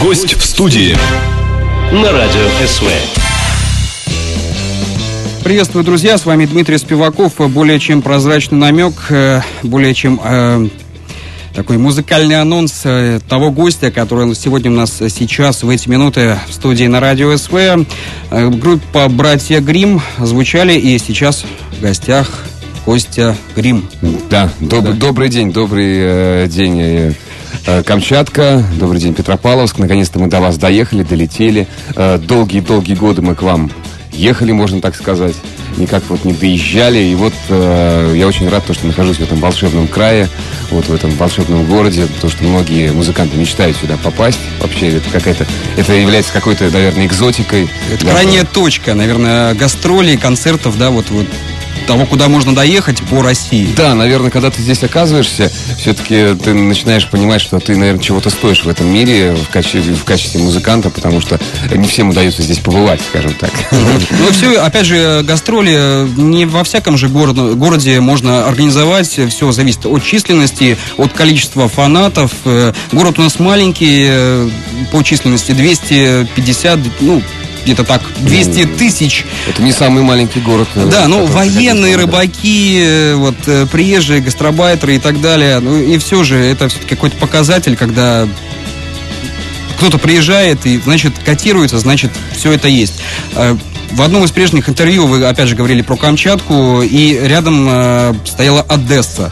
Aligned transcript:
Гость 0.00 0.34
в 0.34 0.44
студии. 0.44 0.96
На 1.92 2.12
радио 2.12 2.46
СВ. 2.66 2.84
Приветствую, 5.42 5.84
друзья. 5.84 6.18
С 6.18 6.26
вами 6.26 6.44
Дмитрий 6.46 6.78
Спиваков. 6.78 7.34
Более 7.50 7.78
чем 7.80 8.02
прозрачный 8.02 8.58
намек, 8.58 8.94
э, 9.10 9.40
более 9.62 9.94
чем 9.94 10.20
э, 10.22 10.68
такой 11.54 11.78
музыкальный 11.78 12.40
анонс 12.40 12.82
э, 12.84 13.18
того 13.28 13.50
гостя, 13.50 13.90
который 13.90 14.34
сегодня 14.34 14.70
у 14.70 14.74
нас 14.74 14.92
сейчас 14.98 15.62
в 15.62 15.68
эти 15.70 15.88
минуты 15.88 16.38
в 16.48 16.52
студии 16.52 16.84
на 16.84 17.00
радио 17.00 17.36
СВ. 17.36 17.86
Группа 18.30 19.08
«Братья 19.08 19.60
Грим» 19.60 20.02
звучали 20.18 20.74
и 20.74 20.98
сейчас 20.98 21.44
в 21.78 21.80
гостях 21.80 22.28
Костя 22.84 23.36
Грим. 23.56 23.88
Да, 24.30 24.50
доб- 24.60 24.82
Да. 24.82 24.92
добрый 24.92 25.28
день, 25.30 25.52
добрый 25.52 25.86
э, 25.98 26.46
день 26.48 27.14
Камчатка, 27.84 28.64
добрый 28.78 29.00
день 29.00 29.14
Петропавловск. 29.14 29.78
Наконец-то 29.78 30.18
мы 30.18 30.28
до 30.28 30.40
вас 30.40 30.56
доехали, 30.58 31.02
долетели. 31.02 31.66
Э, 31.96 32.18
Долгие-долгие 32.18 32.94
годы 32.94 33.22
мы 33.22 33.34
к 33.34 33.42
вам 33.42 33.70
ехали, 34.12 34.52
можно 34.52 34.80
так 34.80 34.96
сказать. 34.96 35.36
Никак 35.76 36.02
вот 36.08 36.24
не 36.24 36.32
доезжали. 36.32 36.98
И 36.98 37.14
вот 37.14 37.34
э, 37.50 38.14
я 38.16 38.26
очень 38.26 38.48
рад, 38.48 38.64
то, 38.64 38.74
что 38.74 38.86
нахожусь 38.86 39.18
в 39.18 39.22
этом 39.22 39.38
волшебном 39.38 39.86
крае, 39.86 40.28
вот 40.70 40.86
в 40.86 40.94
этом 40.94 41.10
волшебном 41.10 41.66
городе, 41.66 42.06
потому 42.06 42.30
что 42.32 42.44
многие 42.44 42.90
музыканты 42.90 43.36
мечтают 43.36 43.76
сюда 43.76 43.96
попасть. 44.02 44.38
Вообще 44.60 44.88
это 44.88 45.08
какая-то, 45.10 45.46
это 45.76 45.92
является 45.92 46.32
какой-то, 46.32 46.64
наверное, 46.70 47.06
экзотикой. 47.06 47.68
Это 47.92 48.04
Да, 48.06 48.12
крайняя 48.12 48.44
точка, 48.44 48.94
наверное, 48.94 49.54
гастролей, 49.54 50.16
концертов, 50.16 50.76
да, 50.78 50.90
вот, 50.90 51.10
вот 51.10 51.26
того, 51.88 52.04
куда 52.06 52.28
можно 52.28 52.54
доехать 52.54 53.02
по 53.04 53.22
России. 53.22 53.66
Да, 53.76 53.94
наверное, 53.94 54.30
когда 54.30 54.50
ты 54.50 54.60
здесь 54.62 54.82
оказываешься, 54.82 55.50
все-таки 55.78 56.34
ты 56.44 56.52
начинаешь 56.52 57.08
понимать, 57.08 57.40
что 57.40 57.58
ты, 57.58 57.74
наверное, 57.76 58.02
чего-то 58.02 58.28
стоишь 58.30 58.62
в 58.62 58.68
этом 58.68 58.86
мире 58.92 59.34
в 59.34 59.48
качестве, 59.50 59.94
в 59.94 60.04
качестве 60.04 60.40
музыканта, 60.42 60.90
потому 60.90 61.20
что 61.22 61.40
не 61.74 61.88
всем 61.88 62.10
удается 62.10 62.42
здесь 62.42 62.58
побывать, 62.58 63.00
скажем 63.08 63.32
так. 63.34 63.50
Ну, 63.72 64.32
все, 64.32 64.60
опять 64.60 64.84
же, 64.86 65.22
гастроли 65.26 66.06
не 66.20 66.44
во 66.44 66.62
всяком 66.62 66.98
же 66.98 67.08
город- 67.08 67.56
городе 67.56 68.00
можно 68.00 68.46
организовать. 68.46 69.08
Все 69.30 69.50
зависит 69.52 69.86
от 69.86 70.04
численности, 70.04 70.76
от 70.98 71.12
количества 71.14 71.68
фанатов. 71.68 72.32
Э, 72.44 72.72
Город 72.92 73.18
у 73.18 73.22
нас 73.22 73.38
маленький 73.38 74.06
э, 74.08 74.50
по 74.92 75.02
численности 75.02 75.52
250, 75.52 76.78
ну, 77.00 77.22
где-то 77.68 77.84
так, 77.84 78.00
200 78.20 78.64
тысяч. 78.78 79.26
Это 79.46 79.62
не 79.62 79.72
самый 79.72 80.02
маленький 80.02 80.40
город. 80.40 80.68
Да, 80.74 81.06
ну, 81.06 81.26
военные, 81.26 81.96
рыбаки, 81.96 82.80
э, 82.82 83.14
вот, 83.14 83.34
э, 83.46 83.66
приезжие, 83.70 84.20
гастробайтеры 84.20 84.96
и 84.96 84.98
так 84.98 85.20
далее. 85.20 85.60
Ну, 85.60 85.76
и 85.78 85.98
все 85.98 86.24
же, 86.24 86.36
это 86.38 86.68
все-таки 86.68 86.94
какой-то 86.94 87.16
показатель, 87.18 87.76
когда 87.76 88.26
кто-то 89.76 89.98
приезжает 89.98 90.64
и, 90.66 90.78
значит, 90.78 91.12
котируется, 91.24 91.78
значит, 91.78 92.10
все 92.34 92.52
это 92.52 92.68
есть. 92.68 92.94
Э, 93.34 93.54
В 93.92 94.02
одном 94.02 94.24
из 94.24 94.30
прежних 94.30 94.68
интервью 94.68 95.06
вы, 95.06 95.24
опять 95.24 95.48
же, 95.48 95.54
говорили 95.54 95.82
про 95.82 95.96
Камчатку, 95.96 96.82
и 96.82 97.18
рядом 97.22 97.66
э, 97.70 98.14
стояла 98.24 98.62
Одесса. 98.62 99.30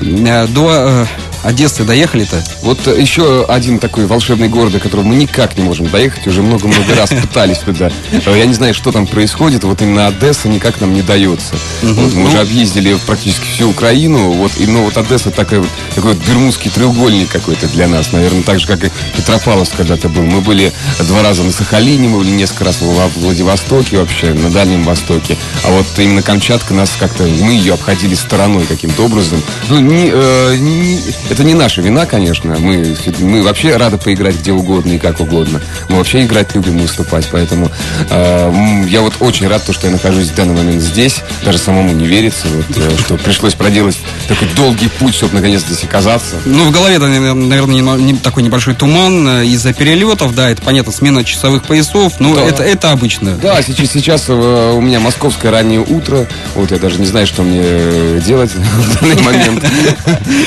До 0.00 0.70
э, 0.70 1.06
Одессы 1.42 1.84
доехали-то? 1.84 2.42
Вот 2.62 2.86
еще 2.86 3.44
один 3.48 3.78
такой 3.78 4.06
волшебный 4.06 4.48
город, 4.48 4.72
до 4.72 4.78
которого 4.80 5.04
мы 5.04 5.16
никак 5.16 5.56
не 5.58 5.64
можем 5.64 5.88
доехать, 5.88 6.26
уже 6.26 6.42
много-много 6.42 6.94
раз 6.94 7.10
пытались 7.10 7.58
туда. 7.58 7.90
Э, 8.12 8.36
Я 8.38 8.46
не 8.46 8.54
знаю, 8.54 8.74
что 8.74 8.92
там 8.92 9.06
происходит, 9.06 9.64
вот 9.64 9.82
именно 9.82 10.06
Одесса 10.06 10.48
никак 10.48 10.80
нам 10.80 10.94
не 10.94 11.02
дается. 11.02 11.54
Вот 11.82 12.14
мы 12.14 12.24
уже 12.28 12.38
объездили 12.40 12.96
практически 13.06 13.44
всю 13.46 13.70
Украину, 13.70 14.30
вот, 14.32 14.52
и, 14.58 14.66
ну, 14.66 14.84
вот 14.84 14.96
Одесса 14.96 15.30
такой, 15.30 15.58
вот- 15.60 15.68
такой 15.94 16.14
вот 16.14 16.24
бермудский 16.26 16.70
треугольник 16.70 17.28
какой-то 17.30 17.66
для 17.68 17.88
нас, 17.88 18.12
наверное, 18.12 18.42
так 18.42 18.60
же, 18.60 18.66
как 18.66 18.84
и 18.84 18.90
Петропавловск 19.16 19.76
когда-то 19.76 20.08
был. 20.08 20.22
Мы 20.22 20.40
были 20.40 20.72
два 21.00 21.22
раза 21.22 21.42
на 21.42 21.50
Сахалине, 21.52 22.08
мы 22.08 22.18
были 22.18 22.30
несколько 22.30 22.64
раз 22.64 22.80
во 22.80 23.08
Владивостоке 23.16 23.98
вообще, 23.98 24.32
на 24.34 24.50
Дальнем 24.50 24.84
Востоке. 24.84 25.36
А 25.64 25.70
вот 25.70 25.86
именно 25.98 26.22
Камчатка 26.22 26.72
нас 26.74 26.92
как-то, 26.98 27.24
мы 27.24 27.52
ее 27.52 27.74
обходили 27.74 28.14
стороной 28.14 28.64
каким-то 28.66 29.04
образом. 29.04 29.42
Ну, 29.68 29.78
не, 29.80 30.10
э, 30.12 30.56
не- 30.60 31.00
это 31.32 31.44
не 31.44 31.54
наша 31.54 31.80
вина, 31.80 32.06
конечно. 32.06 32.56
Мы, 32.58 32.94
мы 33.20 33.42
вообще 33.42 33.76
рады 33.76 33.96
поиграть 33.98 34.36
где 34.36 34.52
угодно 34.52 34.92
и 34.92 34.98
как 34.98 35.20
угодно. 35.20 35.60
Мы 35.88 35.96
вообще 35.96 36.22
играть 36.24 36.54
любим 36.54 36.78
и 36.78 36.82
выступать, 36.82 37.26
поэтому 37.32 37.70
э, 38.10 38.84
я 38.88 39.00
вот 39.00 39.14
очень 39.20 39.48
рад, 39.48 39.64
то, 39.64 39.72
что 39.72 39.86
я 39.86 39.92
нахожусь 39.92 40.28
в 40.28 40.34
данный 40.34 40.54
момент 40.54 40.82
здесь. 40.82 41.22
Даже 41.44 41.58
самому 41.58 41.92
не 41.92 42.06
верится, 42.06 42.46
вот, 42.48 42.66
э, 42.76 42.96
что 42.98 43.16
пришлось 43.16 43.54
проделать 43.54 43.98
такой 44.28 44.48
долгий 44.56 44.88
путь, 44.88 45.14
чтобы 45.14 45.34
наконец 45.34 45.62
здесь 45.62 45.82
оказаться. 45.84 46.36
Ну, 46.44 46.64
в 46.66 46.70
голове, 46.70 46.98
да, 46.98 47.06
наверное, 47.08 47.66
не- 47.80 48.02
не- 48.12 48.18
такой 48.18 48.42
небольшой 48.42 48.74
туман 48.74 49.26
э, 49.28 49.46
из-за 49.46 49.72
перелетов, 49.72 50.34
да, 50.34 50.50
это 50.50 50.62
понятно, 50.62 50.92
смена 50.92 51.24
часовых 51.24 51.64
поясов, 51.64 52.14
но 52.20 52.34
Да. 52.34 52.42
это, 52.44 52.62
это 52.62 52.90
обычно. 52.92 53.36
Да, 53.36 53.62
сейчас, 53.62 53.90
сейчас 53.90 54.24
э, 54.28 54.32
у 54.76 54.80
меня 54.80 55.00
московское 55.00 55.50
раннее 55.50 55.80
утро. 55.80 56.26
Вот 56.54 56.70
я 56.70 56.78
даже 56.78 56.98
не 56.98 57.06
знаю, 57.06 57.26
что 57.26 57.42
мне 57.42 57.60
э, 57.62 58.20
делать 58.24 58.50
в 58.54 59.00
данный 59.00 59.22
момент. 59.22 59.64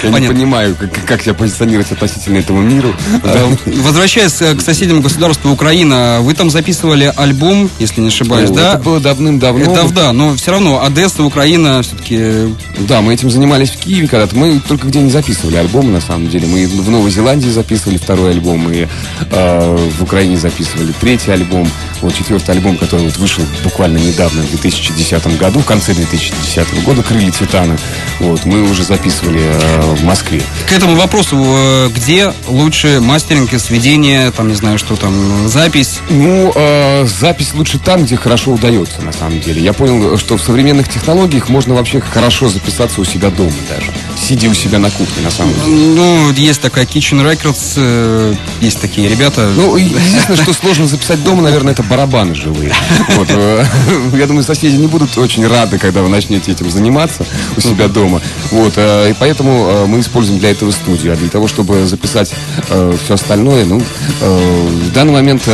Я 0.03 0.09
не 0.19 0.27
понимаю, 0.27 0.74
как, 0.75 1.05
как 1.05 1.21
себя 1.21 1.33
позиционировать 1.33 1.91
относительно 1.91 2.37
этому 2.37 2.61
миру. 2.61 2.93
Э, 3.23 3.55
Возвращаясь 3.65 4.41
э, 4.41 4.55
к 4.55 4.61
соседнему 4.61 5.01
государству 5.01 5.51
Украина, 5.51 6.19
вы 6.21 6.33
там 6.33 6.49
записывали 6.49 7.11
альбом, 7.15 7.69
если 7.79 8.01
не 8.01 8.07
ошибаюсь, 8.07 8.49
Ну, 8.49 8.55
да? 8.55 8.73
Это 8.73 8.83
было 8.83 8.99
давным-давно. 8.99 9.71
Это 9.71 9.93
да, 9.93 10.13
но 10.13 10.35
все 10.35 10.51
равно 10.51 10.83
Одесса, 10.83 11.23
Украина 11.23 11.81
все-таки... 11.81 12.53
Да, 12.79 13.01
мы 13.01 13.13
этим 13.13 13.29
занимались 13.29 13.69
в 13.69 13.77
Киеве 13.77 14.07
когда-то. 14.07 14.35
Мы 14.35 14.59
только 14.67 14.87
где 14.87 15.01
не 15.01 15.09
записывали 15.09 15.57
альбомы, 15.57 15.91
на 15.91 16.01
самом 16.01 16.29
деле. 16.29 16.47
Мы 16.47 16.67
в 16.67 16.89
Новой 16.89 17.11
Зеландии 17.11 17.49
записывали 17.49 17.97
второй 17.97 18.31
альбом, 18.31 18.69
и 18.71 18.87
э, 19.31 19.89
в 19.97 20.03
Украине 20.03 20.37
записывали 20.37 20.93
третий 20.99 21.31
альбом. 21.31 21.69
Вот 22.05 22.13
четвертый 22.13 22.51
альбом, 22.51 22.77
который 22.77 23.07
вот 23.07 23.17
вышел 23.17 23.43
буквально 23.63 23.97
недавно, 23.97 24.43
в 24.43 24.49
2010 24.51 25.39
году, 25.39 25.61
в 25.61 25.65
конце 25.65 25.95
2010 25.95 26.83
года, 26.83 27.01
«Крылья 27.01 27.31
Титана». 27.31 27.75
Вот, 28.19 28.45
мы 28.45 28.61
уже 28.61 28.83
записывали 28.83 29.41
э, 29.41 29.81
в 29.95 30.03
Москве. 30.03 30.39
К 30.67 30.73
этому 30.73 30.95
вопросу, 30.95 31.43
э, 31.43 31.89
где 31.89 32.31
лучше 32.47 32.99
мастеринг 33.01 33.51
и 33.53 33.57
сведение, 33.57 34.29
там, 34.29 34.49
не 34.49 34.53
знаю, 34.53 34.77
что 34.77 34.95
там, 34.95 35.47
запись? 35.47 35.99
Ну, 36.11 36.51
э, 36.53 37.07
запись 37.07 37.55
лучше 37.55 37.79
там, 37.79 38.05
где 38.05 38.17
хорошо 38.17 38.51
удается, 38.51 39.01
на 39.01 39.11
самом 39.11 39.41
деле. 39.41 39.63
Я 39.63 39.73
понял, 39.73 40.15
что 40.19 40.37
в 40.37 40.43
современных 40.43 40.87
технологиях 40.87 41.49
можно 41.49 41.73
вообще 41.73 42.01
хорошо 42.01 42.49
записаться 42.49 43.01
у 43.01 43.03
себя 43.03 43.31
дома 43.31 43.51
даже. 43.67 43.91
Сидя 44.15 44.47
у 44.47 44.53
себя 44.53 44.77
на 44.77 44.91
кухне, 44.91 45.23
на 45.23 45.31
самом 45.31 45.55
деле. 45.55 45.65
Ну, 45.65 46.31
есть 46.33 46.61
такая 46.61 46.85
Kitchen 46.85 47.27
Records, 47.27 47.73
э, 47.77 48.35
есть 48.61 48.79
такие 48.79 49.09
ребята. 49.09 49.51
Ну, 49.55 49.75
единственное, 49.75 50.37
что 50.37 50.53
сложно 50.53 50.85
записать 50.85 51.23
дома, 51.23 51.41
наверное, 51.41 51.73
это 51.73 51.81
барабаны 51.95 52.35
живые. 52.35 52.73
Вот, 53.15 53.27
э, 53.29 53.65
я 54.17 54.27
думаю, 54.27 54.43
соседи 54.43 54.75
не 54.75 54.87
будут 54.87 55.17
очень 55.17 55.47
рады, 55.47 55.77
когда 55.77 56.01
вы 56.01 56.09
начнете 56.09 56.51
этим 56.51 56.69
заниматься 56.69 57.25
у 57.55 57.61
себя 57.61 57.87
дома. 57.87 58.21
Вот, 58.51 58.73
э, 58.75 59.11
и 59.11 59.15
поэтому 59.17 59.65
э, 59.69 59.85
мы 59.85 60.01
используем 60.01 60.39
для 60.39 60.51
этого 60.51 60.71
студию. 60.71 61.13
А 61.13 61.15
для 61.15 61.29
того, 61.29 61.47
чтобы 61.47 61.85
записать 61.85 62.33
все 62.67 63.13
остальное, 63.13 63.65
ну, 63.65 63.81
в 64.19 64.91
данный 64.91 65.13
момент 65.13 65.47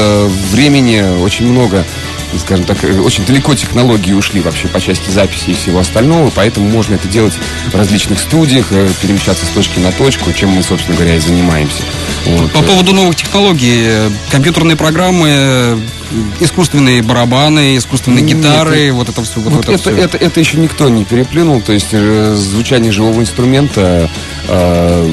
времени 0.51 1.03
очень 1.21 1.47
много 1.47 1.85
скажем 2.37 2.63
так, 2.65 2.77
очень 3.03 3.25
далеко 3.25 3.53
технологии 3.55 4.13
ушли 4.13 4.39
вообще 4.39 4.69
по 4.69 4.79
части 4.79 5.09
записи 5.09 5.49
и 5.49 5.53
всего 5.53 5.79
остального, 5.79 6.31
поэтому 6.33 6.69
можно 6.69 6.95
это 6.95 7.07
делать 7.09 7.33
в 7.71 7.75
различных 7.75 8.19
студиях, 8.19 8.69
перемещаться 9.01 9.45
с 9.45 9.49
точки 9.49 9.79
на 9.79 9.91
точку, 9.91 10.31
чем 10.31 10.51
мы, 10.51 10.63
собственно 10.63 10.95
говоря, 10.95 11.17
и 11.17 11.19
занимаемся. 11.19 11.83
Вот. 12.25 12.51
По 12.53 12.61
поводу 12.61 12.93
новых 12.93 13.17
технологий, 13.17 14.09
компьютерные 14.31 14.77
программы, 14.77 15.77
искусственные 16.39 17.01
барабаны, 17.01 17.77
искусственные 17.77 18.21
Нет, 18.23 18.37
гитары, 18.37 18.91
вот 18.91 19.09
это 19.09 19.21
все. 19.23 19.39
Вот, 19.39 19.53
Вот 19.53 19.63
это, 19.63 19.73
это, 19.73 19.81
всё. 19.81 19.95
это, 19.95 20.17
это 20.17 20.39
еще 20.39 20.57
никто 20.57 20.89
не 20.89 21.05
переплюнул, 21.05 21.61
то 21.61 21.73
есть 21.73 21.89
э, 21.91 22.35
звучание 22.35 22.91
живого 22.91 23.21
инструмента 23.21 24.09
э, 24.47 25.07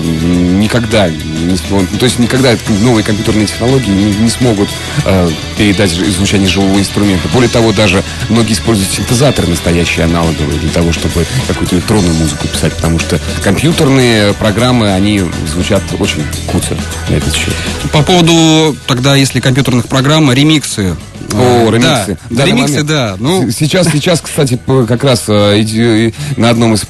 никогда, 0.58 1.08
не 1.08 1.56
то 1.98 2.04
есть 2.04 2.18
никогда 2.18 2.54
новые 2.80 3.04
компьютерные 3.04 3.46
технологии 3.46 3.90
не, 3.90 4.12
не 4.16 4.30
смогут 4.30 4.68
э, 5.04 5.30
передать 5.56 5.90
звучание 5.90 6.48
живого 6.48 6.78
инструмента. 6.78 7.28
Более 7.28 7.50
того, 7.50 7.72
даже 7.72 8.02
многие 8.28 8.52
используют 8.52 8.90
синтезаторы 8.90 9.48
настоящие 9.48 10.04
аналоговые 10.04 10.58
для 10.58 10.70
того, 10.70 10.92
чтобы 10.92 11.26
какую-то 11.46 11.76
электронную 11.76 12.14
музыку 12.14 12.48
писать, 12.48 12.74
потому 12.74 12.98
что 12.98 13.20
компьютерные 13.42 14.34
программы, 14.34 14.92
они 14.92 15.22
звучат 15.46 15.82
очень 15.98 16.22
куцо 16.46 16.76
на 17.08 17.14
этот 17.14 17.34
счет. 17.34 17.54
По 17.92 18.02
поводу, 18.02 18.76
тогда, 18.86 19.14
если 19.16 19.40
компьютерных 19.40 19.86
программ, 19.88 20.32
ремиксы. 20.32 20.87
Valeu. 20.88 21.17
О, 21.32 21.68
А, 21.68 21.70
ремиксы. 21.70 22.18
Да, 22.30 22.36
данный 22.36 22.50
ремиксы, 22.52 22.82
да. 22.82 23.16
Ну, 23.18 23.50
Сейчас, 23.50 23.88
сейчас, 23.90 24.20
кстати, 24.20 24.58
как 24.86 25.04
раз 25.04 25.24
э, 25.28 26.10
на 26.36 26.50
одном 26.50 26.74
из 26.74 26.84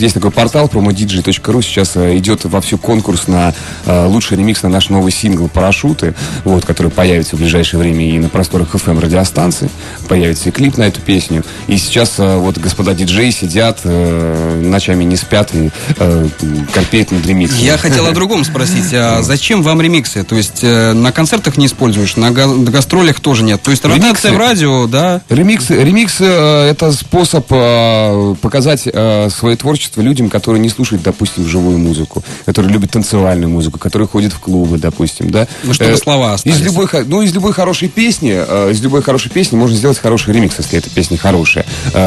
есть 0.00 0.14
такой 0.14 0.30
портал 0.30 0.66
promodj.ru 0.66 1.62
сейчас 1.62 1.96
э, 1.96 2.16
идет 2.18 2.44
вовсю 2.44 2.78
конкурс 2.78 3.26
на 3.26 3.54
э, 3.86 4.06
лучший 4.06 4.38
ремикс 4.38 4.62
на 4.62 4.68
наш 4.68 4.88
новый 4.88 5.12
сингл 5.12 5.48
«Парашюты», 5.48 6.14
вот, 6.44 6.64
который 6.64 6.90
появится 6.90 7.36
в 7.36 7.40
ближайшее 7.40 7.80
время 7.80 8.08
и 8.08 8.18
на 8.18 8.28
просторах 8.28 8.74
FM 8.74 9.00
радиостанций, 9.00 9.70
появится 10.08 10.48
и 10.48 10.52
клип 10.52 10.76
на 10.76 10.84
эту 10.84 11.00
песню. 11.00 11.44
И 11.66 11.76
сейчас 11.76 12.14
э, 12.18 12.36
вот 12.36 12.58
господа 12.58 12.94
диджеи 12.94 13.30
сидят, 13.30 13.80
э, 13.84 14.60
ночами 14.62 15.04
не 15.04 15.16
спят 15.16 15.50
и 15.54 15.70
э, 15.96 16.28
корпеют 16.72 17.10
над 17.10 17.26
ремиксом. 17.26 17.58
я 17.58 17.76
хотел 17.76 18.06
о 18.06 18.12
другом 18.12 18.44
спросить. 18.44 18.92
А 18.94 19.22
зачем 19.22 19.62
вам 19.62 19.80
ремиксы? 19.80 20.22
То 20.22 20.36
есть 20.36 20.60
э, 20.62 20.92
на 20.92 21.12
концертах 21.12 21.56
не 21.56 21.66
используешь, 21.66 22.16
на 22.16 22.30
гастролях 22.30 23.20
тоже 23.20 23.42
нет. 23.42 23.60
То 23.62 23.70
есть 23.70 23.79
ротация 23.82 24.30
Ремиксы? 24.30 24.32
в 24.32 24.36
радио, 24.36 24.86
да. 24.86 25.22
Ремиксы, 25.28 25.82
ремиксы 25.82 26.24
э, 26.24 26.70
это 26.70 26.92
способ 26.92 27.46
э, 27.50 28.34
показать 28.40 28.82
э, 28.86 29.28
свое 29.30 29.56
творчество 29.56 30.00
людям, 30.00 30.28
которые 30.28 30.60
не 30.60 30.68
слушают, 30.68 31.02
допустим, 31.02 31.46
живую 31.46 31.78
музыку, 31.78 32.22
которые 32.44 32.72
любят 32.72 32.90
танцевальную 32.90 33.48
музыку, 33.48 33.78
которые 33.78 34.08
ходят 34.08 34.32
в 34.32 34.40
клубы, 34.40 34.78
допустим, 34.78 35.30
да. 35.30 35.46
Ну, 35.64 35.74
чтобы 35.74 35.96
слова 35.96 36.34
остались. 36.34 36.56
Из 36.56 36.62
любой, 36.62 36.88
ну, 37.06 37.22
из 37.22 37.32
любой 37.34 37.52
хорошей 37.52 37.88
песни, 37.88 38.30
из 38.70 38.80
любой 38.82 39.02
хорошей 39.02 39.30
песни 39.30 39.56
можно 39.56 39.76
сделать 39.76 39.98
хороший 39.98 40.32
ремикс, 40.34 40.56
если 40.58 40.78
эта 40.78 40.90
песня 40.90 41.16
хорошая. 41.16 41.64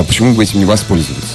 Почему 0.08 0.34
бы 0.34 0.44
этим 0.44 0.60
не 0.60 0.66
воспользоваться? 0.66 1.34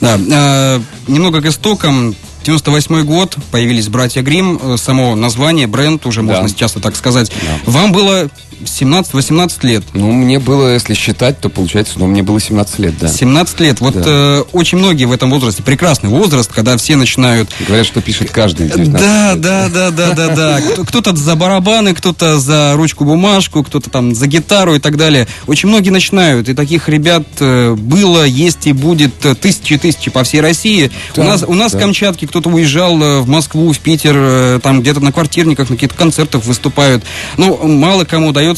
Да, 0.00 0.18
э, 0.18 0.80
немного 1.08 1.40
к 1.40 1.46
истокам. 1.46 2.14
98 2.42 3.04
год, 3.04 3.36
появились 3.50 3.88
братья 3.88 4.22
Грим, 4.22 4.78
само 4.78 5.14
название, 5.14 5.66
бренд, 5.66 6.06
уже 6.06 6.22
можно 6.22 6.48
сейчас 6.48 6.72
так 6.72 6.96
сказать. 6.96 7.30
Вам 7.66 7.92
было 7.92 8.30
17-18 8.64 9.58
лет. 9.66 9.82
Ну, 9.94 10.12
мне 10.12 10.38
было, 10.38 10.72
если 10.72 10.94
считать, 10.94 11.40
то 11.40 11.48
получается, 11.48 11.94
ну, 11.98 12.06
мне 12.06 12.22
было 12.22 12.40
17 12.40 12.78
лет, 12.78 12.94
да. 12.98 13.08
17 13.08 13.60
лет. 13.60 13.80
Вот 13.80 13.94
Да. 13.94 14.02
э, 14.06 14.44
очень 14.52 14.78
многие 14.78 15.04
в 15.04 15.12
этом 15.12 15.30
возрасте, 15.30 15.62
прекрасный 15.62 16.10
возраст, 16.10 16.52
когда 16.52 16.76
все 16.76 16.96
начинают 16.96 17.48
Говорят, 17.66 17.86
что 17.86 18.00
пишет 18.00 18.30
каждый. 18.30 18.66
из 18.66 18.72
19 18.72 19.00
Да, 19.00 19.34
да, 19.36 19.68
да, 19.68 19.90
да, 19.90 20.12
да, 20.14 20.34
да. 20.34 20.60
Кто- 20.60 20.84
Кто-то 20.84 21.16
за 21.16 21.34
барабаны, 21.36 21.94
кто-то 21.94 22.38
за 22.38 22.74
ручку-бумажку, 22.76 23.62
кто-то 23.64 23.90
там 23.90 24.14
за 24.14 24.26
гитару 24.26 24.74
и 24.74 24.78
так 24.78 24.96
далее. 24.96 25.26
Очень 25.46 25.68
многие 25.68 25.90
начинают, 25.90 26.48
и 26.48 26.54
таких 26.54 26.88
ребят 26.88 27.24
э, 27.40 27.74
было, 27.74 28.24
есть 28.24 28.66
и 28.66 28.72
будет 28.72 29.14
тысячи 29.40 29.74
и 29.74 29.78
тысячи 29.78 30.10
по 30.10 30.24
всей 30.24 30.40
России. 30.40 30.90
Да, 31.14 31.22
у 31.22 31.24
нас, 31.24 31.44
у 31.46 31.54
нас 31.54 31.72
да. 31.72 31.78
в 31.78 31.80
Камчатке 31.80 32.26
кто-то 32.26 32.48
уезжал 32.50 33.00
э, 33.02 33.20
в 33.20 33.28
Москву, 33.28 33.72
в 33.72 33.78
Питер, 33.78 34.14
э, 34.16 34.60
там 34.62 34.80
где-то 34.80 35.00
на 35.00 35.12
квартирниках, 35.12 35.70
на 35.70 35.76
каких-то 35.76 35.94
концертах 35.96 36.44
выступают. 36.44 37.02
Ну, 37.36 37.56
мало 37.66 38.04
кому 38.04 38.28
удается 38.28 38.49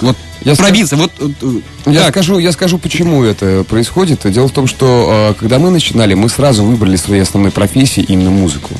вот 0.00 0.16
Я 0.42 0.54
пробиться. 0.54 0.96
Вот, 0.96 1.12
э, 1.18 1.28
э, 1.42 1.90
Я 1.90 2.00
так, 2.04 2.10
скажу, 2.14 2.38
я 2.38 2.52
скажу, 2.52 2.78
почему 2.78 3.24
это 3.24 3.64
происходит. 3.64 4.30
Дело 4.30 4.48
в 4.48 4.52
том, 4.52 4.66
что 4.66 5.32
э, 5.32 5.40
когда 5.40 5.58
мы 5.58 5.70
начинали, 5.70 6.14
мы 6.14 6.28
сразу 6.28 6.64
выбрали 6.64 6.96
своей 6.96 7.22
основной 7.22 7.50
профессией 7.50 8.06
именно 8.08 8.30
музыку. 8.30 8.70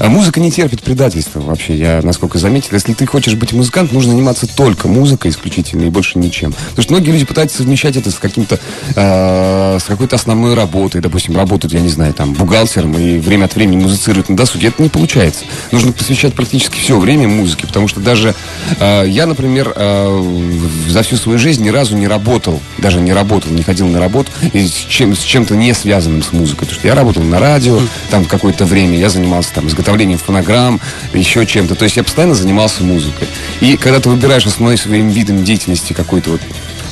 А 0.00 0.08
музыка 0.08 0.40
не 0.40 0.50
терпит 0.50 0.82
предательства 0.82 1.40
вообще, 1.40 1.76
я 1.76 2.00
насколько 2.02 2.38
заметил. 2.38 2.70
Если 2.72 2.94
ты 2.94 3.04
хочешь 3.04 3.34
быть 3.34 3.52
музыкантом, 3.52 3.96
нужно 3.96 4.12
заниматься 4.12 4.46
только 4.46 4.88
музыкой 4.88 5.30
исключительно 5.30 5.84
и 5.84 5.90
больше 5.90 6.18
ничем. 6.18 6.52
Потому 6.52 6.82
что 6.82 6.92
многие 6.94 7.10
люди 7.10 7.26
пытаются 7.26 7.58
совмещать 7.58 7.98
это 7.98 8.10
с 8.10 8.14
каким-то, 8.14 8.58
э, 8.96 9.78
с 9.78 9.84
какой-то 9.84 10.16
основной 10.16 10.54
работой. 10.54 11.02
Допустим, 11.02 11.36
работают, 11.36 11.74
я 11.74 11.80
не 11.80 11.90
знаю, 11.90 12.14
там, 12.14 12.32
бухгалтером 12.32 12.96
и 12.96 13.18
время 13.18 13.44
от 13.44 13.54
времени 13.54 13.82
музицируют 13.82 14.30
на 14.30 14.36
досуге. 14.38 14.68
Это 14.68 14.82
не 14.82 14.88
получается. 14.88 15.44
Нужно 15.70 15.92
посвящать 15.92 16.32
практически 16.32 16.78
все 16.78 16.98
время 16.98 17.28
музыке, 17.28 17.66
потому 17.66 17.86
что 17.86 18.00
даже 18.00 18.34
э, 18.78 19.04
я, 19.06 19.26
например, 19.26 19.70
э, 19.76 20.62
за 20.88 21.02
всю 21.02 21.16
свою 21.16 21.38
жизнь 21.38 21.62
ни 21.62 21.68
разу 21.68 21.94
не 21.94 22.08
работал, 22.08 22.58
даже 22.78 23.02
не 23.02 23.12
работал, 23.12 23.52
не 23.52 23.62
ходил 23.62 23.86
на 23.86 24.00
работу 24.00 24.32
и 24.54 24.66
с, 24.66 24.72
чем, 24.72 25.14
с 25.14 25.20
чем-то 25.20 25.56
не 25.56 25.74
связанным 25.74 26.22
с 26.22 26.32
музыкой. 26.32 26.60
Потому 26.60 26.78
что 26.78 26.88
я 26.88 26.94
работал 26.94 27.22
на 27.22 27.38
радио 27.38 27.78
там 28.10 28.24
какое-то 28.24 28.64
время, 28.64 28.96
я 28.96 29.10
занимался 29.10 29.52
там 29.52 29.68
изготовлением 29.68 29.89
фонограмм, 30.20 30.80
еще 31.12 31.46
чем-то. 31.46 31.74
То 31.74 31.84
есть 31.84 31.96
я 31.96 32.04
постоянно 32.04 32.34
занимался 32.34 32.82
музыкой. 32.82 33.28
И 33.60 33.76
когда 33.76 34.00
ты 34.00 34.08
выбираешь 34.08 34.46
основной 34.46 34.76
своим 34.76 35.08
видом 35.10 35.44
деятельности 35.44 35.92
какой-то 35.92 36.30
вот 36.30 36.40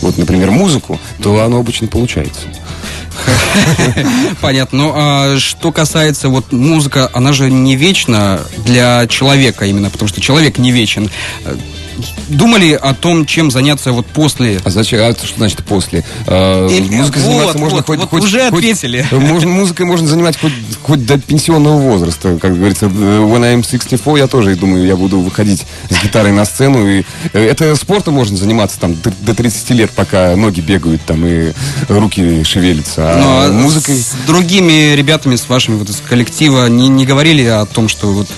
вот, 0.01 0.17
например, 0.17 0.51
музыку, 0.51 1.01
то 1.23 1.43
оно 1.43 1.59
обычно 1.59 1.89
получается. 1.89 2.43
Понятно. 4.41 4.79
Ну, 4.79 4.93
а 4.95 5.39
что 5.39 5.73
касается 5.73 6.29
вот 6.29 6.53
музыка, 6.53 7.11
она 7.13 7.33
же 7.33 7.51
не 7.51 7.75
вечна 7.75 8.41
для 8.59 9.07
человека 9.09 9.67
именно, 9.67 9.91
потому 9.91 10.09
что 10.09 10.21
человек 10.21 10.59
не 10.59 10.71
вечен. 10.71 11.11
Думали 12.29 12.73
о 12.73 12.95
том, 12.95 13.27
чем 13.27 13.51
заняться 13.51 13.93
вот 13.93 14.07
после 14.07 14.61
А 14.65 14.71
зачем? 14.71 15.01
А 15.01 15.13
что 15.13 15.37
значит 15.37 15.65
после? 15.65 16.05
Э, 16.27 16.69
Или- 16.71 16.95
музыкой 16.97 17.23
вот, 17.23 17.31
заниматься 17.33 17.59
можно 17.59 17.77
вот, 17.79 17.87
хоть, 17.87 17.99
вот 17.99 18.09
хоть- 18.11 18.25
уже 18.25 18.51
хоть- 18.51 18.59
ответили. 18.59 19.07
можно- 19.13 19.49
музыкой 19.51 19.87
можно 19.87 20.07
занимать 20.09 20.39
хоть, 20.39 20.53
хоть 20.83 21.07
до 21.07 21.19
пенсионного 21.19 21.79
возраста. 21.81 22.39
Как 22.41 22.57
говорится, 22.57 22.87
э, 22.87 22.89
when 22.89 23.41
I'm 23.43 23.63
64, 23.63 24.19
я 24.19 24.27
тоже 24.27 24.55
думаю, 24.57 24.87
я 24.87 24.97
буду 24.97 25.21
выходить 25.21 25.65
с 25.91 26.03
гитарой 26.03 26.33
на 26.33 26.45
сцену. 26.45 26.87
И 26.89 27.05
э, 27.33 27.45
это 27.45 27.75
спортом 27.77 28.15
можно 28.15 28.37
заниматься 28.37 28.79
там 28.79 28.95
до, 28.95 29.13
до 29.21 29.35
30 29.35 29.71
лет, 29.71 29.91
пока 29.91 30.37
ноги 30.37 30.61
бегают 30.61 31.03
там 31.07 31.25
и 31.27 31.53
руки 31.89 32.43
шевелятся. 32.45 33.17
Ну, 33.19 33.27
А 33.29 33.47
а 33.47 33.53
музыкой... 33.53 33.97
с 33.97 34.15
другими 34.27 34.95
ребятами, 34.95 35.37
с 35.37 35.49
вашими 35.49 35.77
вот 35.77 35.89
из 35.89 36.01
коллектива, 36.09 36.67
не, 36.69 36.89
не 36.89 37.07
говорили 37.07 37.45
о 37.45 37.65
том, 37.67 37.89
что 37.89 38.13
вот 38.13 38.29